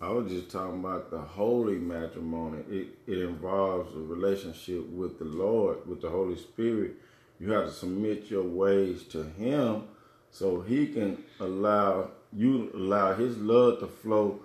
I 0.00 0.10
was 0.10 0.32
just 0.32 0.50
talking 0.50 0.80
about 0.80 1.10
the 1.10 1.20
holy 1.20 1.76
matrimony. 1.76 2.64
It, 2.68 2.88
it 3.06 3.18
involves 3.18 3.94
a 3.94 4.00
relationship 4.00 4.88
with 4.88 5.18
the 5.18 5.26
Lord, 5.26 5.86
with 5.86 6.00
the 6.00 6.10
Holy 6.10 6.36
Spirit. 6.36 6.94
You 7.38 7.52
have 7.52 7.66
to 7.66 7.72
submit 7.72 8.30
your 8.30 8.42
ways 8.42 9.04
to 9.04 9.22
Him 9.22 9.84
so 10.30 10.60
He 10.60 10.88
can 10.88 11.22
allow 11.38 12.10
you 12.32 12.70
allow 12.74 13.14
His 13.14 13.36
love 13.36 13.78
to 13.80 13.86
flow 13.86 14.40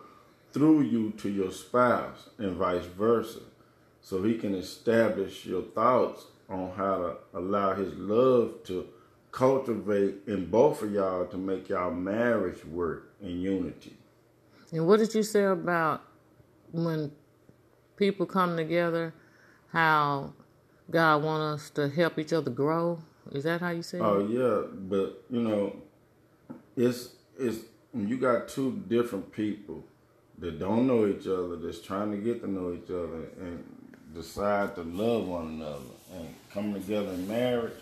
through 0.58 0.82
you 0.82 1.12
to 1.12 1.30
your 1.30 1.52
spouse 1.52 2.30
and 2.40 2.56
vice 2.56 2.86
versa. 2.86 3.42
So 4.02 4.24
he 4.24 4.40
can 4.40 4.56
establish 4.56 5.46
your 5.46 5.62
thoughts 5.62 6.26
on 6.50 6.72
how 6.72 6.98
to 6.98 7.38
allow 7.38 7.76
his 7.76 7.94
love 7.94 8.64
to 8.64 8.88
cultivate 9.32 10.16
in 10.26 10.50
both 10.50 10.82
of 10.82 10.92
y'all 10.92 11.28
to 11.28 11.38
make 11.38 11.70
y'all 11.70 11.92
marriage 11.92 12.66
work 12.66 13.14
in 13.22 13.40
unity. 13.40 13.96
And 14.72 14.88
what 14.88 14.98
did 14.98 15.14
you 15.14 15.22
say 15.22 15.44
about 15.44 16.02
when 16.72 17.12
people 17.96 18.26
come 18.26 18.58
together, 18.58 19.14
how 19.72 20.34
God 20.90 21.22
want 21.22 21.44
us 21.44 21.70
to 21.72 21.88
help 21.88 22.18
each 22.18 22.34
other 22.34 22.50
grow? 22.50 23.00
Is 23.32 23.44
that 23.44 23.62
how 23.62 23.70
you 23.70 23.84
say 23.84 24.00
oh, 24.00 24.22
it? 24.22 24.24
Oh 24.24 24.28
yeah, 24.28 24.68
but 24.90 25.24
you 25.30 25.42
know, 25.42 25.76
it's 26.76 27.10
it's 27.38 27.60
when 27.92 28.08
you 28.08 28.18
got 28.18 28.48
two 28.48 28.84
different 28.88 29.32
people 29.32 29.84
that 30.40 30.60
don't 30.60 30.88
know 30.88 31.08
each 31.08 31.28
other, 31.28 31.56
that's 31.58 31.82
trying 31.82 32.12
to 32.12 32.18
get 32.18 32.42
to 32.42 32.50
know 32.50 32.74
each 32.74 32.90
other 32.90 33.30
and 33.40 33.64
decide 34.14 34.76
to 34.76 34.84
love 34.84 35.28
one 35.28 35.48
another 35.48 35.92
and 36.16 36.34
come 36.54 36.74
together 36.74 37.10
in 37.14 37.28
marriage, 37.28 37.74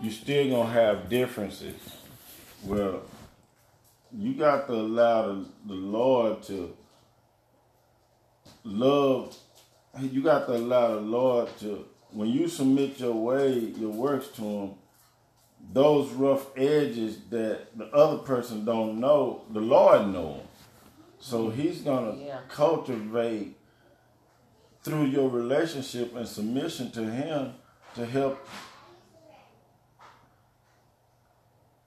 you 0.00 0.10
still 0.10 0.50
gonna 0.50 0.70
have 0.70 1.08
differences. 1.08 1.76
Well, 2.64 3.02
you 4.16 4.34
got 4.34 4.66
to 4.68 4.72
allow 4.74 5.26
the, 5.28 5.46
the 5.66 5.74
Lord 5.74 6.42
to 6.44 6.76
love. 8.64 9.36
You 10.00 10.22
got 10.22 10.46
to 10.46 10.56
allow 10.56 10.94
the 10.94 11.00
Lord 11.00 11.48
to 11.60 11.86
when 12.10 12.28
you 12.28 12.48
submit 12.48 13.00
your 13.00 13.14
way, 13.14 13.58
your 13.58 13.90
works 13.90 14.28
to 14.36 14.42
Him. 14.42 14.70
those 15.72 16.10
rough 16.12 16.56
edges 16.56 17.18
that 17.30 17.76
the 17.76 17.86
other 17.86 18.18
person 18.18 18.64
don't 18.64 19.00
know, 19.00 19.42
the 19.52 19.60
Lord 19.60 20.08
know. 20.12 20.42
So 21.26 21.50
He's 21.50 21.80
gonna 21.80 22.14
Yeah. 22.14 22.38
cultivate 22.48 23.56
through 24.84 25.06
your 25.06 25.28
relationship 25.28 26.14
and 26.14 26.26
submission 26.26 26.92
to 26.92 27.04
Him 27.04 27.54
to 27.96 28.06
help 28.06 28.46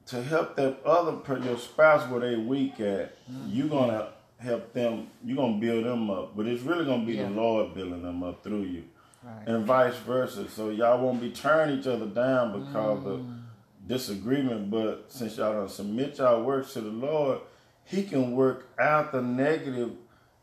to 0.08 0.22
help 0.24 0.56
that 0.58 0.84
other 0.84 1.14
per 1.14 1.38
your 1.38 1.58
spouse 1.58 2.10
where 2.10 2.20
they 2.20 2.36
weak 2.36 2.82
at. 2.82 3.16
Mm-hmm. 3.32 3.50
You're 3.50 3.70
gonna 3.70 4.10
help 4.40 4.74
them. 4.74 5.08
You're 5.24 5.38
gonna 5.38 5.58
build 5.60 5.86
them 5.86 6.10
up, 6.10 6.36
but 6.36 6.46
it's 6.46 6.64
really 6.64 6.84
gonna 6.84 7.06
be 7.06 7.14
Yeah. 7.14 7.30
the 7.30 7.36
Lord 7.36 7.74
building 7.74 8.02
them 8.02 8.24
up 8.24 8.44
through 8.44 8.64
you 8.64 8.84
Right. 9.24 9.48
and 9.48 9.66
vice 9.66 9.96
versa. 10.00 10.50
So 10.50 10.70
y'all 10.70 11.00
won't 11.02 11.22
be 11.22 11.32
turning 11.32 11.80
each 11.80 11.88
other 11.88 12.08
down 12.08 12.60
because 12.60 13.06
of 13.06 13.20
mm. 13.22 13.40
disagreement. 13.88 14.70
But 14.70 15.06
since 15.10 15.38
y'all 15.38 15.54
don't 15.54 15.72
submit 15.72 16.18
y'all 16.18 16.44
works 16.44 16.74
to 16.74 16.82
the 16.82 16.90
Lord, 16.90 17.40
He 17.90 18.04
can 18.04 18.36
work 18.36 18.68
out 18.80 19.12
the 19.12 19.22
negative 19.22 19.92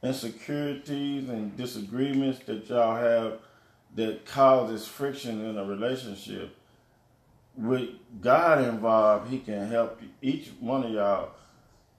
insecurities 0.03 1.29
and 1.29 1.57
disagreements 1.57 2.41
that 2.47 2.69
y'all 2.69 2.97
have 2.97 3.39
that 3.95 4.27
causes 4.27 4.87
friction 4.87 5.45
in 5.45 5.57
a 5.57 5.65
relationship. 5.65 6.57
With 7.57 7.91
God 8.21 8.63
involved, 8.65 9.31
He 9.31 9.39
can 9.39 9.69
help 9.69 10.01
each 10.21 10.51
one 10.61 10.85
of 10.85 10.91
y'all 10.91 11.31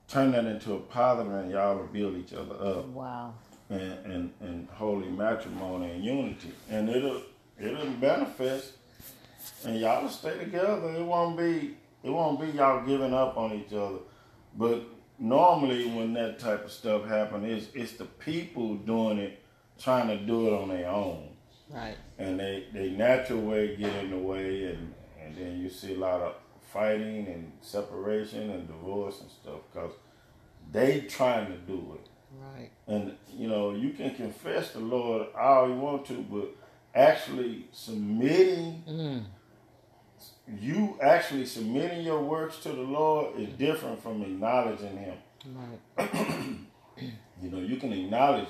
turn 0.07 0.31
that 0.31 0.45
into 0.45 0.73
a 0.73 0.79
positive, 0.79 1.33
and 1.33 1.51
y'all 1.51 1.77
will 1.77 1.88
build 1.88 2.15
each 2.17 2.33
other 2.33 2.55
up 2.55 2.86
Wow. 2.88 3.33
and, 3.69 3.81
and, 4.05 4.33
and 4.41 4.67
holy 4.73 5.10
matrimony 5.10 5.91
and 5.91 6.03
unity. 6.03 6.51
And 6.69 6.89
it'll 6.89 7.21
it'll 7.60 7.88
manifest 7.88 8.73
and 9.65 9.79
y'all 9.79 10.03
will 10.03 10.10
stay 10.10 10.38
together. 10.38 10.93
It 10.93 11.03
won't 11.03 11.38
be 11.38 11.75
it 12.03 12.10
won't 12.10 12.39
be 12.39 12.47
y'all 12.47 12.86
giving 12.86 13.13
up 13.13 13.38
on 13.38 13.53
each 13.53 13.73
other. 13.73 13.97
But 14.55 14.83
normally 15.19 15.88
when 15.88 16.13
that 16.13 16.39
type 16.39 16.63
of 16.63 16.71
stuff 16.71 17.06
happen 17.06 17.43
it's 17.43 17.67
it's 17.73 17.93
the 17.93 18.06
people 18.06 18.75
doing 18.75 19.17
it 19.17 19.43
trying 19.80 20.08
to 20.08 20.17
do 20.17 20.47
it 20.47 20.53
on 20.53 20.69
their 20.69 20.89
own. 20.89 21.30
Right. 21.69 21.97
And 22.17 22.39
they, 22.39 22.65
they 22.73 22.89
natural 22.89 23.41
way 23.41 23.75
get 23.75 23.93
in 24.03 24.12
the 24.12 24.17
way 24.17 24.65
and, 24.65 24.93
and 25.21 25.36
then 25.38 25.60
you 25.60 25.69
see 25.69 25.93
a 25.93 25.97
lot 25.97 26.21
of 26.21 26.36
fighting 26.73 27.27
and 27.27 27.51
separation 27.62 28.49
and 28.49 28.67
divorce 28.67 29.21
and 29.21 29.30
stuff 29.30 29.60
because 29.71 29.91
they 30.71 31.01
trying 31.01 31.47
to 31.47 31.58
do 31.60 31.97
it. 31.99 32.10
Right. 32.39 32.71
And 32.88 33.15
you 33.34 33.47
know, 33.47 33.71
you 33.71 33.91
can 33.91 34.15
confess 34.15 34.71
the 34.71 34.80
Lord 34.80 35.27
all 35.38 35.67
you 35.69 35.75
want 35.75 36.06
to, 36.08 36.25
but 36.30 36.56
actually 36.93 37.67
submitting, 37.71 38.84
Mm. 38.88 39.23
You 40.60 40.97
actually 41.01 41.45
submitting 41.45 42.05
your 42.05 42.21
works 42.21 42.57
to 42.60 42.69
the 42.69 42.81
Lord 42.81 43.38
is 43.39 43.49
different 43.49 44.01
from 44.01 44.21
acknowledging 44.21 44.97
Him. 44.97 45.15
Right. 45.97 46.10
You 47.41 47.51
know, 47.51 47.60
you 47.60 47.77
can 47.77 47.93
acknowledge 47.93 48.47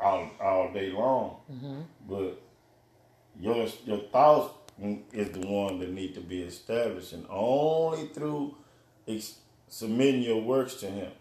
all 0.00 0.30
all 0.40 0.72
day 0.72 0.90
long, 0.90 1.36
Mm-hmm. 1.52 1.80
but 2.08 2.40
your 3.38 3.66
your 3.84 3.98
thoughts 4.10 4.54
is 5.12 5.30
the 5.32 5.46
one 5.46 5.78
that 5.80 5.90
need 5.90 6.14
to 6.14 6.20
be 6.22 6.40
established, 6.42 7.12
and 7.12 7.26
only 7.28 8.06
through 8.08 8.54
ex- 9.06 9.40
submitting 9.68 10.22
your 10.22 10.40
works 10.40 10.74
to 10.76 10.86
Him. 10.86 11.12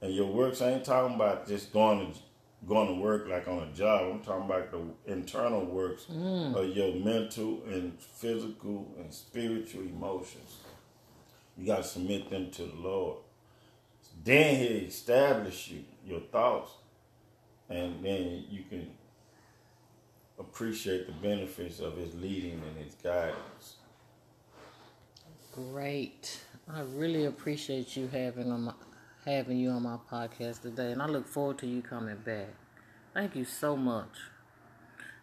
And 0.00 0.14
your 0.14 0.26
works 0.32 0.62
I 0.62 0.70
ain't 0.70 0.84
talking 0.86 1.16
about 1.16 1.46
just 1.46 1.70
going 1.72 2.12
to 2.14 2.18
going 2.66 2.88
to 2.88 2.94
work 2.94 3.28
like 3.28 3.48
on 3.48 3.68
a 3.68 3.72
job. 3.72 4.12
I'm 4.12 4.20
talking 4.20 4.44
about 4.44 4.70
the 4.70 5.12
internal 5.12 5.64
works 5.64 6.06
mm. 6.10 6.54
of 6.54 6.76
your 6.76 6.94
mental 6.94 7.62
and 7.66 7.98
physical 8.00 8.94
and 8.98 9.12
spiritual 9.12 9.82
emotions. 9.82 10.58
You 11.56 11.66
got 11.66 11.78
to 11.78 11.84
submit 11.84 12.30
them 12.30 12.50
to 12.52 12.62
the 12.62 12.76
Lord. 12.76 13.18
Then 14.24 14.56
He 14.56 14.64
establish 14.64 15.68
you 15.68 15.84
your 16.04 16.20
thoughts, 16.20 16.70
and 17.68 18.04
then 18.04 18.44
you 18.50 18.64
can 18.68 18.90
appreciate 20.38 21.06
the 21.06 21.12
benefits 21.12 21.80
of 21.80 21.96
His 21.96 22.14
leading 22.14 22.62
and 22.66 22.84
His 22.84 22.94
guidance. 22.94 23.76
Great. 25.52 26.40
I 26.72 26.80
really 26.94 27.26
appreciate 27.26 27.96
you 27.96 28.08
having 28.08 28.50
on 28.50 28.62
my 28.62 28.72
having 29.24 29.58
you 29.58 29.70
on 29.70 29.82
my 29.82 29.98
podcast 30.10 30.62
today, 30.62 30.92
and 30.92 31.02
I 31.02 31.06
look 31.06 31.26
forward 31.28 31.58
to 31.58 31.66
you 31.66 31.82
coming 31.82 32.16
back. 32.16 32.48
Thank 33.14 33.36
you 33.36 33.44
so 33.44 33.76
much. 33.76 34.18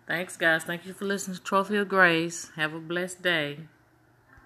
Thanks, 0.07 0.37
guys. 0.37 0.63
Thank 0.63 0.85
you 0.85 0.93
for 0.93 1.05
listening 1.05 1.37
to 1.37 1.43
Trophy 1.43 1.77
of 1.77 1.89
Grace. 1.89 2.51
Have 2.55 2.73
a 2.73 2.79
blessed 2.79 3.21
day. 3.21 3.59